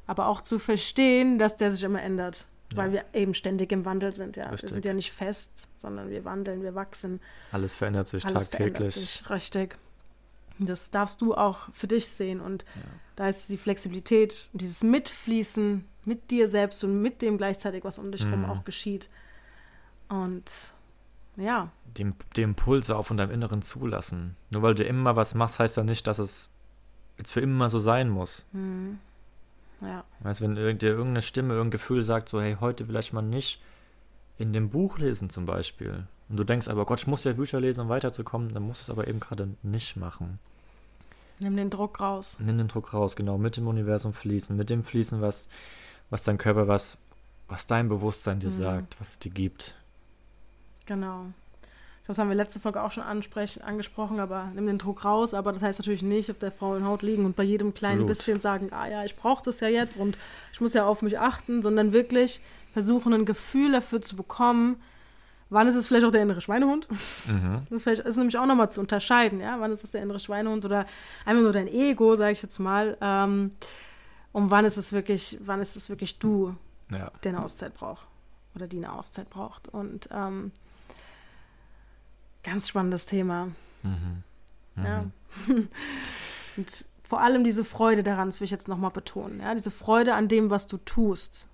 aber 0.07 0.27
auch 0.29 0.41
zu 0.41 0.59
verstehen, 0.59 1.39
dass 1.39 1.57
der 1.57 1.73
sich 1.73 1.83
immer 1.83 2.03
ändert. 2.03 2.47
Weil 2.75 2.93
wir 2.93 3.05
eben 3.15 3.33
ständig 3.35 3.71
im 3.73 3.85
Wandel 3.85 4.13
sind. 4.15 4.37
Ja? 4.37 4.51
Wir 4.51 4.69
sind 4.69 4.85
ja 4.85 4.93
nicht 4.93 5.13
fest, 5.13 5.69
sondern 5.77 6.11
wir 6.11 6.25
wandeln, 6.25 6.63
wir 6.63 6.75
wachsen. 6.75 7.21
Alles 7.53 7.75
verändert 7.77 8.09
sich 8.09 8.25
Alles 8.27 8.51
tagtäglich. 8.51 8.73
verändert 8.77 8.93
sich, 8.95 9.31
richtig. 9.31 9.79
Das 10.59 10.91
darfst 10.91 11.21
du 11.21 11.35
auch 11.35 11.69
für 11.73 11.87
dich 11.87 12.09
sehen. 12.09 12.41
Und 12.41 12.65
da 13.15 13.29
ist 13.29 13.49
die 13.51 13.59
Flexibilität 13.59 14.49
und 14.53 14.63
dieses 14.63 14.83
Mitfließen 14.83 15.85
mit 16.05 16.31
dir 16.31 16.49
selbst 16.49 16.83
und 16.83 17.01
mit 17.03 17.23
dem 17.23 17.37
gleichzeitig, 17.39 17.85
was 17.85 17.99
um 17.99 18.11
dich 18.11 18.25
herum 18.25 18.41
Mhm. 18.43 18.51
auch 18.51 18.65
geschieht. 18.65 19.09
Und 20.09 20.51
ja, 21.37 21.71
Die, 21.97 22.13
die 22.37 22.43
Impulse 22.43 22.97
auch 22.97 23.05
von 23.07 23.17
deinem 23.17 23.31
Inneren 23.31 23.63
zulassen. 23.63 24.37
Nur 24.51 24.63
weil 24.63 24.75
du 24.75 24.85
immer 24.85 25.17
was 25.17 25.35
machst, 25.35 25.59
heißt 25.59 25.77
ja 25.77 25.85
nicht, 25.85 26.07
dass 26.07 26.19
es 26.19 26.51
jetzt 27.19 27.33
für 27.33 27.41
immer 27.41 27.69
so 27.69 27.79
sein 27.79 28.09
muss. 28.09 28.45
hm, 28.53 28.99
ja, 29.81 30.05
Weißt 30.21 30.41
wenn 30.41 30.57
irgend- 30.57 30.83
dir 30.83 30.91
irgendeine 30.91 31.23
Stimme, 31.23 31.55
irgendein 31.55 31.73
Gefühl 31.73 32.05
sagt, 32.05 32.29
so, 32.29 32.41
hey, 32.41 32.57
heute 32.61 32.87
vielleicht 32.87 33.13
mal 33.13 33.23
nicht 33.23 33.61
in 34.39 34.53
dem 34.53 34.71
Buch 34.71 34.99
lesen 34.99 35.31
zum 35.31 35.47
Beispiel. 35.47 36.07
Und 36.29 36.37
du 36.37 36.45
denkst 36.45 36.69
aber, 36.69 36.85
Gott, 36.87 36.99
ich 37.01 37.07
muss 37.07 37.25
ja 37.25 37.33
Bücher 37.33 37.61
lesen, 37.61 37.83
um 37.83 37.89
weiterzukommen, 37.89 38.53
dann 38.53 38.65
musst 38.65 38.81
du 38.81 38.93
es 38.93 38.99
aber 38.99 39.07
eben 39.09 39.21
gerade 39.21 39.49
nicht 39.63 39.97
machen. 39.97 40.39
nimm 41.39 41.55
den 41.57 41.69
Druck 41.71 42.01
raus. 42.01 42.39
Nimm 42.41 42.57
den 42.59 42.69
Druck 42.69 42.95
raus, 42.95 43.15
genau, 43.15 43.37
mit 43.39 43.57
dem 43.59 43.67
Universum 43.69 44.13
fließen, 44.15 44.57
mit 44.57 44.71
dem 44.71 44.83
fließen, 44.83 45.21
was, 45.21 45.49
was 46.11 46.25
dein 46.25 46.39
Körper, 46.39 46.67
was, 46.67 46.97
was 47.49 47.67
dein 47.67 47.89
Bewusstsein 47.91 48.41
dir 48.41 48.49
Mhm. 48.49 48.53
sagt, 48.59 48.99
was 49.01 49.11
es 49.11 49.19
dir 49.19 49.31
gibt. 49.31 49.75
Genau. 50.87 51.27
Das 52.07 52.19
haben 52.19 52.29
wir 52.29 52.37
letzte 52.37 52.61
Folge 52.61 52.83
auch 52.83 52.93
schon 52.93 53.03
angesprochen, 53.03 54.21
aber 54.21 54.51
nimm 54.55 54.67
den 54.67 54.79
Druck 54.79 55.05
raus. 55.05 55.35
Aber 55.35 55.53
das 55.53 55.63
heißt 55.63 55.81
natürlich 55.81 56.03
nicht 56.03 56.31
auf 56.31 56.39
der 56.39 56.53
faulen 56.53 56.85
Haut 56.85 57.03
liegen 57.03 57.25
und 57.25 57.35
bei 57.35 57.43
jedem 57.43 57.75
kleinen 57.75 58.03
Absolut. 58.03 58.09
bisschen 58.19 58.41
sagen, 58.41 58.73
ah 58.73 58.87
ja, 58.89 59.05
ich 59.05 59.17
brauche 59.17 59.43
das 59.45 59.61
ja 59.61 59.69
jetzt 59.69 59.97
und 59.97 60.17
ich 60.53 60.61
muss 60.61 60.73
ja 60.75 60.87
auf 60.87 61.03
mich 61.03 61.19
achten, 61.19 61.63
sondern 61.63 61.93
wirklich 61.93 62.41
versuchen, 62.73 63.13
ein 63.13 63.25
Gefühl 63.25 63.73
dafür 63.73 64.01
zu 64.03 64.15
bekommen, 64.17 64.77
wann 65.51 65.67
ist 65.67 65.75
es 65.75 65.89
vielleicht 65.89 66.07
auch 66.07 66.11
der 66.13 66.23
innere 66.23 66.41
Schweinehund. 66.41 66.89
Mhm. 67.27 67.67
Das 67.71 67.87
ist, 67.87 68.01
ist 68.01 68.17
nämlich 68.17 68.39
auch 68.39 68.47
nochmal 68.47 68.71
zu 68.71 68.81
unterscheiden, 68.81 69.41
ja. 69.41 69.59
Wann 69.59 69.73
ist 69.73 69.83
es 69.83 69.91
der 69.91 70.03
innere 70.03 70.21
Schweinehund 70.21 70.65
oder 70.65 70.87
einfach 71.25 71.43
nur 71.43 71.53
dein 71.53 71.69
Ego, 71.69 72.15
sage 72.15 72.33
ich 72.33 72.43
jetzt 72.43 72.59
mal. 72.61 72.97
Ähm, 73.01 73.51
und 74.33 74.51
wann 74.51 74.65
ist 74.65 74.77
es 74.77 74.93
wirklich, 74.93 75.39
wann 75.45 75.61
ist 75.61 75.75
es 75.77 75.89
wirklich 75.89 76.19
du, 76.19 76.55
Ja. 76.93 77.11
der 77.25 77.33
eine 77.33 77.43
Auszeit 77.43 77.75
braucht 77.75 78.07
oder 78.55 78.67
die 78.69 78.77
eine 78.77 78.93
Auszeit 78.93 79.29
braucht. 79.31 79.69
Und 79.69 80.09
ähm, 80.13 80.53
ganz 82.47 82.69
spannendes 82.69 83.07
Thema. 83.07 83.47
Mhm. 83.83 84.23
Mhm. 84.77 84.85
Ja. 84.85 85.05
Und 86.57 86.85
vor 87.03 87.21
allem 87.21 87.45
diese 87.45 87.65
Freude 87.65 88.03
daran, 88.03 88.29
das 88.29 88.41
will 88.41 88.47
ich 88.47 88.51
jetzt 88.51 88.69
nochmal 88.69 88.91
betonen. 88.91 89.41
Ja? 89.41 89.55
Diese 89.55 89.71
Freude 89.71 90.15
an 90.15 90.29
dem, 90.29 90.51
was 90.51 90.67
du 90.67 90.79
tust. 90.79 91.49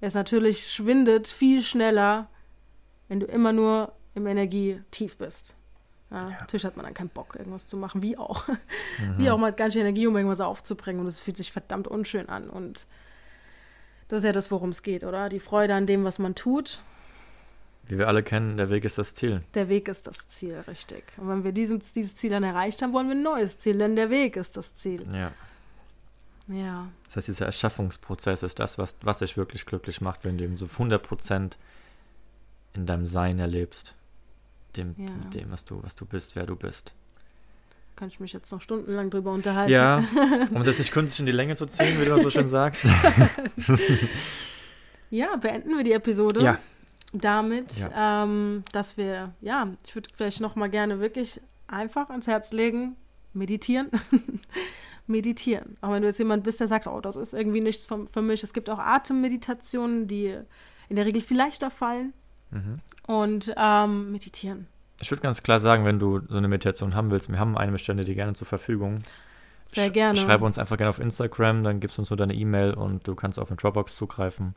Es 0.00 0.14
natürlich 0.14 0.70
schwindet 0.70 1.28
viel 1.28 1.62
schneller, 1.62 2.28
wenn 3.08 3.20
du 3.20 3.26
immer 3.26 3.52
nur 3.52 3.92
im 4.14 4.26
Energietief 4.26 5.16
bist. 5.16 5.56
Ja, 6.10 6.28
Natürlich 6.28 6.64
hat 6.64 6.76
man 6.76 6.84
dann 6.84 6.94
keinen 6.94 7.08
Bock, 7.08 7.34
irgendwas 7.36 7.66
zu 7.66 7.76
machen, 7.76 8.02
wie 8.02 8.18
auch. 8.18 8.44
Wie 9.16 9.30
auch, 9.30 9.38
man 9.38 9.48
hat 9.48 9.56
gar 9.56 9.64
nicht 9.64 9.74
die 9.74 9.80
Energie, 9.80 10.06
um 10.06 10.16
irgendwas 10.16 10.40
aufzubringen 10.40 11.00
und 11.00 11.06
es 11.06 11.18
fühlt 11.18 11.36
sich 11.36 11.50
verdammt 11.50 11.88
unschön 11.88 12.28
an. 12.28 12.48
Und 12.50 12.86
das 14.08 14.18
ist 14.18 14.24
ja 14.24 14.32
das, 14.32 14.50
worum 14.50 14.68
es 14.68 14.82
geht, 14.82 15.02
oder? 15.02 15.28
Die 15.28 15.40
Freude 15.40 15.74
an 15.74 15.86
dem, 15.86 16.04
was 16.04 16.18
man 16.18 16.34
tut. 16.34 16.82
Wie 17.86 17.98
wir 17.98 18.08
alle 18.08 18.22
kennen, 18.22 18.56
der 18.56 18.70
Weg 18.70 18.84
ist 18.84 18.96
das 18.98 19.14
Ziel. 19.14 19.42
Der 19.54 19.68
Weg 19.68 19.88
ist 19.88 20.06
das 20.06 20.26
Ziel, 20.28 20.64
richtig. 20.66 21.04
Und 21.18 21.28
wenn 21.28 21.44
wir 21.44 21.52
diesen, 21.52 21.80
dieses 21.80 22.16
Ziel 22.16 22.30
dann 22.30 22.42
erreicht 22.42 22.80
haben, 22.80 22.92
wollen 22.94 23.08
wir 23.08 23.14
ein 23.14 23.22
neues 23.22 23.58
Ziel, 23.58 23.76
denn 23.78 23.94
der 23.94 24.08
Weg 24.10 24.36
ist 24.36 24.56
das 24.56 24.74
Ziel. 24.74 25.06
Ja. 25.12 25.32
Ja. 26.48 26.88
Das 27.06 27.16
heißt, 27.16 27.28
dieser 27.28 27.46
Erschaffungsprozess 27.46 28.42
ist 28.42 28.58
das, 28.58 28.78
was, 28.78 28.96
was 29.02 29.18
dich 29.18 29.36
wirklich 29.36 29.66
glücklich 29.66 30.00
macht, 30.00 30.24
wenn 30.24 30.38
du 30.38 30.44
eben 30.44 30.56
so 30.56 30.66
100% 30.66 31.52
in 32.74 32.86
deinem 32.86 33.06
Sein 33.06 33.38
erlebst. 33.38 33.94
Dem, 34.76 34.94
Ja. 34.98 35.06
dem, 35.32 35.50
was 35.50 35.64
du, 35.64 35.82
was 35.82 35.94
du 35.94 36.04
bist, 36.06 36.36
wer 36.36 36.46
du 36.46 36.56
bist. 36.56 36.92
Kann 37.96 38.08
ich 38.08 38.18
mich 38.18 38.32
jetzt 38.32 38.50
noch 38.50 38.60
stundenlang 38.60 39.08
drüber 39.10 39.30
unterhalten. 39.32 39.72
Ja, 39.72 40.02
um 40.52 40.64
das 40.64 40.78
nicht 40.78 40.90
künstlich 40.90 41.20
in 41.20 41.26
die 41.26 41.32
Länge 41.32 41.54
zu 41.54 41.64
ziehen, 41.66 42.00
wie 42.00 42.04
du 42.06 42.18
so 42.18 42.30
schön 42.30 42.48
sagst. 42.48 42.86
Ja, 45.10 45.36
beenden 45.36 45.76
wir 45.76 45.84
die 45.84 45.92
Episode. 45.92 46.42
Ja. 46.42 46.58
Damit, 47.14 47.88
ähm, 47.96 48.64
dass 48.72 48.96
wir, 48.96 49.32
ja, 49.40 49.68
ich 49.86 49.94
würde 49.94 50.10
vielleicht 50.14 50.40
noch 50.40 50.56
mal 50.56 50.68
gerne 50.68 50.98
wirklich 51.00 51.40
einfach 51.68 52.10
ans 52.10 52.26
Herz 52.26 52.52
legen, 52.52 52.96
meditieren. 53.32 53.88
meditieren. 55.06 55.76
Auch 55.80 55.92
wenn 55.92 56.02
du 56.02 56.08
jetzt 56.08 56.18
jemand 56.18 56.44
bist, 56.44 56.60
der 56.60 56.68
sagt, 56.68 56.86
oh, 56.86 57.00
das 57.00 57.16
ist 57.16 57.34
irgendwie 57.34 57.60
nichts 57.60 57.84
für, 57.84 58.06
für 58.06 58.22
mich. 58.22 58.42
Es 58.42 58.52
gibt 58.52 58.70
auch 58.70 58.78
Atemmeditationen, 58.78 60.06
die 60.08 60.36
in 60.88 60.96
der 60.96 61.04
Regel 61.06 61.22
viel 61.22 61.36
leichter 61.36 61.70
fallen. 61.70 62.12
Mhm. 62.50 62.78
Und 63.06 63.54
ähm, 63.56 64.12
meditieren. 64.12 64.66
Ich 65.00 65.10
würde 65.10 65.22
ganz 65.22 65.42
klar 65.42 65.58
sagen, 65.58 65.84
wenn 65.84 65.98
du 65.98 66.20
so 66.28 66.36
eine 66.36 66.48
Meditation 66.48 66.94
haben 66.94 67.10
willst, 67.10 67.30
wir 67.30 67.38
haben 67.38 67.58
eine 67.58 67.72
Bestände 67.72 68.04
die 68.04 68.14
gerne 68.14 68.32
zur 68.34 68.46
Verfügung. 68.46 69.00
Sehr 69.66 69.88
Sch- 69.88 69.92
gerne. 69.92 70.18
Schreib 70.18 70.40
uns 70.42 70.58
einfach 70.58 70.76
gerne 70.76 70.90
auf 70.90 71.00
Instagram, 71.00 71.64
dann 71.64 71.80
gibst 71.80 71.98
du 71.98 72.02
uns 72.02 72.10
nur 72.10 72.16
deine 72.16 72.34
E-Mail 72.34 72.74
und 72.74 73.06
du 73.06 73.14
kannst 73.14 73.38
auf 73.38 73.48
eine 73.48 73.56
Dropbox 73.56 73.96
zugreifen. 73.96 74.54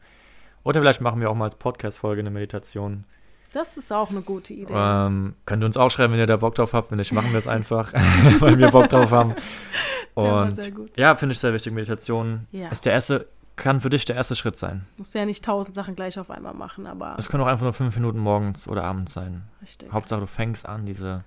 Oder 0.63 0.81
vielleicht 0.81 1.01
machen 1.01 1.21
wir 1.21 1.29
auch 1.29 1.35
mal 1.35 1.45
als 1.45 1.55
Podcast-Folge 1.55 2.21
eine 2.21 2.29
Meditation. 2.31 3.05
Das 3.53 3.77
ist 3.77 3.91
auch 3.93 4.09
eine 4.09 4.21
gute 4.21 4.53
Idee. 4.53 4.73
Ähm, 4.75 5.35
könnt 5.45 5.63
ihr 5.63 5.65
uns 5.67 5.77
auch 5.77 5.89
schreiben, 5.89 6.13
wenn 6.13 6.19
ihr 6.19 6.27
da 6.27 6.37
Bock 6.37 6.55
drauf 6.55 6.73
habt. 6.73 6.91
Wenn 6.91 6.97
nicht, 6.97 7.13
machen 7.13 7.31
wir 7.31 7.37
es 7.39 7.47
einfach, 7.47 7.93
weil 8.39 8.57
wir 8.59 8.69
Bock 8.71 8.89
drauf 8.89 9.11
haben. 9.11 9.33
Und 10.15 10.61
sehr 10.61 10.71
gut. 10.71 10.97
ja, 10.97 11.15
finde 11.15 11.33
ich 11.33 11.39
sehr 11.39 11.53
wichtig. 11.53 11.71
Meditation 11.73 12.47
Ja. 12.51 12.67
ist 12.69 12.85
der 12.85 12.93
erste, 12.93 13.27
kann 13.55 13.79
für 13.79 13.89
dich 13.89 14.03
der 14.05 14.15
erste 14.17 14.35
Schritt 14.35 14.57
sein. 14.57 14.85
Musst 14.97 15.13
ja 15.15 15.25
nicht 15.25 15.45
tausend 15.45 15.75
Sachen 15.75 15.95
gleich 15.95 16.19
auf 16.19 16.29
einmal 16.29 16.53
machen, 16.53 16.87
aber 16.87 17.15
Es 17.17 17.29
können 17.29 17.41
auch 17.43 17.47
einfach 17.47 17.63
nur 17.63 17.73
fünf 17.73 17.95
Minuten 17.95 18.19
morgens 18.19 18.67
oder 18.67 18.83
abends 18.83 19.13
sein. 19.13 19.43
richtig. 19.61 19.91
Hauptsache, 19.91 20.19
du 20.21 20.27
fängst 20.27 20.67
an, 20.67 20.85
diese, 20.85 21.23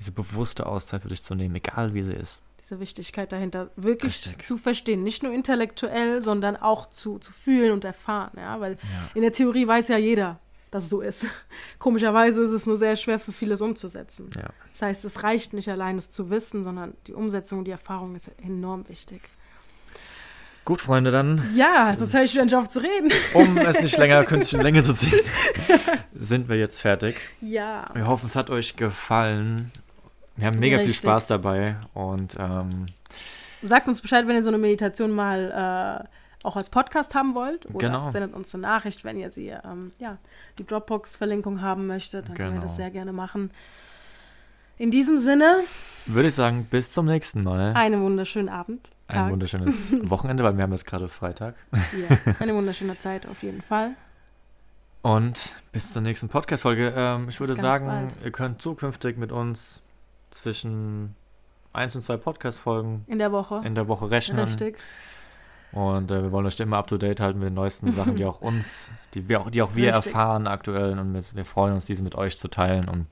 diese 0.00 0.12
bewusste 0.12 0.66
Auszeit 0.66 1.02
für 1.02 1.08
dich 1.08 1.22
zu 1.22 1.34
nehmen, 1.34 1.54
egal 1.54 1.94
wie 1.94 2.02
sie 2.02 2.14
ist. 2.14 2.42
Diese 2.66 2.80
Wichtigkeit 2.80 3.30
dahinter 3.30 3.70
wirklich 3.76 4.24
Richtig. 4.26 4.44
zu 4.44 4.58
verstehen. 4.58 5.04
Nicht 5.04 5.22
nur 5.22 5.32
intellektuell, 5.32 6.20
sondern 6.20 6.56
auch 6.56 6.90
zu, 6.90 7.18
zu 7.20 7.32
fühlen 7.32 7.70
und 7.72 7.84
erfahren. 7.84 8.32
Ja? 8.36 8.58
Weil 8.60 8.72
Ja. 8.72 9.10
in 9.14 9.22
der 9.22 9.30
Theorie 9.32 9.68
weiß 9.68 9.86
ja 9.88 9.98
jeder, 9.98 10.40
dass 10.72 10.84
es 10.84 10.90
so 10.90 11.00
ist. 11.00 11.26
Komischerweise 11.78 12.42
ist 12.42 12.50
es 12.50 12.66
nur 12.66 12.76
sehr 12.76 12.96
schwer 12.96 13.20
für 13.20 13.30
vieles 13.30 13.60
umzusetzen. 13.60 14.30
Ja. 14.34 14.48
Das 14.72 14.82
heißt, 14.82 15.04
es 15.04 15.22
reicht 15.22 15.52
nicht 15.52 15.68
allein, 15.68 15.96
es 15.96 16.10
zu 16.10 16.28
wissen, 16.28 16.64
sondern 16.64 16.94
die 17.06 17.14
Umsetzung 17.14 17.60
und 17.60 17.66
die 17.66 17.70
Erfahrung 17.70 18.16
ist 18.16 18.32
enorm 18.42 18.88
wichtig. 18.88 19.22
Gut, 20.64 20.80
Freunde, 20.80 21.12
dann, 21.12 21.48
Ja, 21.54 21.94
sonst 21.96 22.12
höre 22.14 22.24
ich 22.24 22.34
wieder 22.34 22.44
nicht 22.46 22.56
auf 22.56 22.68
zu 22.68 22.80
reden. 22.80 23.12
um 23.34 23.56
es 23.58 23.80
nicht 23.80 23.96
länger 23.96 24.24
künstlich 24.26 24.58
in 24.58 24.64
Länge 24.64 24.82
zu 24.82 24.92
ziehen, 24.92 25.20
sind 26.12 26.48
wir 26.48 26.56
jetzt 26.56 26.80
fertig. 26.80 27.16
Ja, 27.40 27.84
Wir 27.94 28.08
hoffen, 28.08 28.26
es 28.26 28.34
hat 28.34 28.50
euch 28.50 28.74
gefallen. 28.74 29.70
Wir 30.36 30.46
haben 30.46 30.58
mega 30.58 30.76
viel 30.78 30.86
Richtig. 30.88 31.02
Spaß 31.02 31.26
dabei 31.28 31.76
und 31.94 32.36
ähm, 32.38 32.86
sagt 33.62 33.88
uns 33.88 34.00
Bescheid, 34.00 34.26
wenn 34.28 34.36
ihr 34.36 34.42
so 34.42 34.48
eine 34.50 34.58
Meditation 34.58 35.10
mal 35.12 36.04
äh, 36.04 36.46
auch 36.46 36.56
als 36.56 36.70
Podcast 36.70 37.14
haben 37.14 37.34
wollt. 37.34 37.66
Oder 37.66 37.88
Genau. 37.88 38.10
sendet 38.10 38.34
uns 38.34 38.54
eine 38.54 38.62
Nachricht, 38.62 39.02
wenn 39.04 39.16
ihr 39.18 39.30
sie, 39.30 39.48
ähm, 39.48 39.90
ja, 39.98 40.18
die 40.58 40.66
Dropbox-Verlinkung 40.66 41.62
haben 41.62 41.86
möchtet. 41.86 42.28
Dann 42.28 42.34
können 42.36 42.48
wir 42.50 42.54
Genau. 42.56 42.66
das 42.66 42.76
sehr 42.76 42.90
gerne 42.90 43.12
machen. 43.12 43.50
In 44.78 44.90
diesem 44.90 45.18
Sinne, 45.18 45.60
würde 46.04 46.28
ich 46.28 46.34
sagen, 46.34 46.66
bis 46.70 46.92
zum 46.92 47.06
nächsten 47.06 47.42
Mal. 47.42 47.72
einen 47.74 48.02
wunderschönen 48.02 48.50
Abend. 48.50 48.88
Ein 49.08 49.14
Tag. 49.14 49.32
wunderschönes 49.32 49.94
Wochenende, 50.10 50.44
weil 50.44 50.56
wir 50.56 50.64
haben 50.64 50.72
jetzt 50.72 50.84
gerade 50.86 51.08
Freitag. 51.08 51.54
Ja, 51.72 52.34
eine 52.40 52.54
wunderschöne 52.54 52.98
Zeit 52.98 53.26
auf 53.26 53.42
jeden 53.42 53.62
Fall. 53.62 53.92
Und 55.02 55.54
bis 55.72 55.92
zur 55.92 56.02
nächsten 56.02 56.28
Podcast-Folge. 56.28 56.92
Ähm, 56.94 57.26
ich 57.28 57.38
würde 57.40 57.52
ganz 57.54 57.62
sagen, 57.62 57.86
bald. 57.86 58.14
ihr 58.24 58.32
könnt 58.32 58.60
zukünftig 58.60 59.16
mit 59.16 59.30
uns 59.32 59.80
zwischen 60.30 61.14
eins 61.72 61.94
und 61.94 62.02
zwei 62.02 62.16
Podcast-Folgen 62.16 63.04
In 63.06 63.18
der 63.18 63.32
Woche. 63.32 63.60
in 63.64 63.74
der 63.74 63.88
Woche 63.88 64.10
rechnen. 64.10 64.40
Richtig. 64.46 64.78
Und 65.72 66.10
äh, 66.10 66.22
wir 66.22 66.32
wollen 66.32 66.46
euch 66.46 66.58
immer 66.60 66.78
up 66.78 66.86
to 66.86 66.96
date 66.96 67.20
halten 67.20 67.38
mit 67.38 67.48
den 67.48 67.54
neuesten 67.54 67.92
Sachen, 67.92 68.16
die 68.16 68.24
auch 68.24 68.40
uns, 68.40 68.90
die 69.14 69.28
wir 69.28 69.40
auch, 69.40 69.50
die 69.50 69.60
auch 69.62 69.74
wir 69.74 69.94
Richtig. 69.94 70.12
erfahren 70.12 70.46
aktuell. 70.46 70.98
Und 70.98 71.12
wir, 71.12 71.22
wir 71.34 71.44
freuen 71.44 71.74
uns, 71.74 71.84
diese 71.86 72.02
mit 72.02 72.14
euch 72.14 72.38
zu 72.38 72.48
teilen. 72.48 72.88
Und 72.88 73.06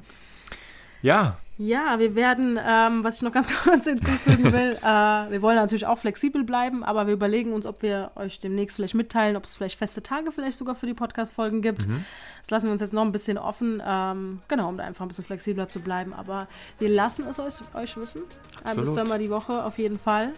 ja, 1.02 1.36
Ja, 1.56 2.00
wir 2.00 2.16
werden, 2.16 2.58
ähm, 2.66 3.04
was 3.04 3.16
ich 3.16 3.22
noch 3.22 3.30
ganz 3.30 3.46
kurz 3.62 3.84
hinzufügen 3.84 4.52
will, 4.52 4.76
äh, 4.82 5.30
wir 5.30 5.40
wollen 5.40 5.56
natürlich 5.56 5.86
auch 5.86 5.98
flexibel 5.98 6.42
bleiben, 6.42 6.82
aber 6.82 7.06
wir 7.06 7.14
überlegen 7.14 7.52
uns, 7.52 7.64
ob 7.64 7.82
wir 7.82 8.10
euch 8.16 8.40
demnächst 8.40 8.76
vielleicht 8.76 8.94
mitteilen, 8.94 9.36
ob 9.36 9.44
es 9.44 9.54
vielleicht 9.54 9.78
feste 9.78 10.02
Tage 10.02 10.32
vielleicht 10.32 10.58
sogar 10.58 10.74
für 10.74 10.86
die 10.86 10.94
Podcast-Folgen 10.94 11.62
gibt. 11.62 11.86
Mhm. 11.86 12.04
Das 12.40 12.50
lassen 12.50 12.66
wir 12.66 12.72
uns 12.72 12.80
jetzt 12.80 12.92
noch 12.92 13.02
ein 13.02 13.12
bisschen 13.12 13.38
offen, 13.38 13.80
ähm, 13.86 14.40
genau, 14.48 14.68
um 14.68 14.76
da 14.76 14.84
einfach 14.84 15.04
ein 15.04 15.08
bisschen 15.08 15.24
flexibler 15.24 15.68
zu 15.68 15.78
bleiben. 15.80 16.12
Aber 16.12 16.48
wir 16.80 16.88
lassen 16.88 17.24
es 17.28 17.38
euch, 17.38 17.54
euch 17.74 17.96
wissen. 17.96 18.22
Ein 18.64 18.76
bis 18.76 18.90
zweimal 18.90 19.20
die 19.20 19.30
Woche 19.30 19.62
auf 19.62 19.78
jeden 19.78 19.98
Fall. 20.00 20.32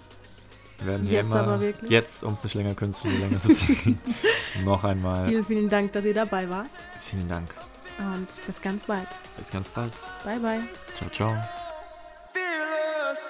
wir 0.78 0.86
werden 0.86 1.06
Jetzt 1.06 1.24
immer, 1.32 1.40
aber 1.40 1.60
wirklich. 1.62 1.90
jetzt, 1.90 2.24
um 2.24 2.34
es 2.34 2.44
nicht 2.44 2.54
länger 2.54 2.74
künstlich 2.74 3.14
in 3.14 3.18
die 3.18 3.24
Länge 3.24 3.40
zu 3.40 3.54
ziehen, 3.54 3.98
noch 4.66 4.84
einmal 4.84 5.28
Vielen, 5.28 5.44
vielen 5.44 5.68
Dank, 5.70 5.92
dass 5.94 6.04
ihr 6.04 6.14
dabei 6.14 6.50
wart. 6.50 6.68
vielen 7.00 7.26
Dank. 7.26 7.54
Und 7.98 8.28
bis 8.46 8.60
ganz 8.60 8.84
bald. 8.84 9.08
Bis 9.38 9.50
ganz 9.50 9.70
bald. 9.70 9.92
Bye, 10.24 10.38
bye. 10.38 10.62
Ciao, 10.96 11.10
ciao. 11.10 11.36
Fearless. 12.32 13.20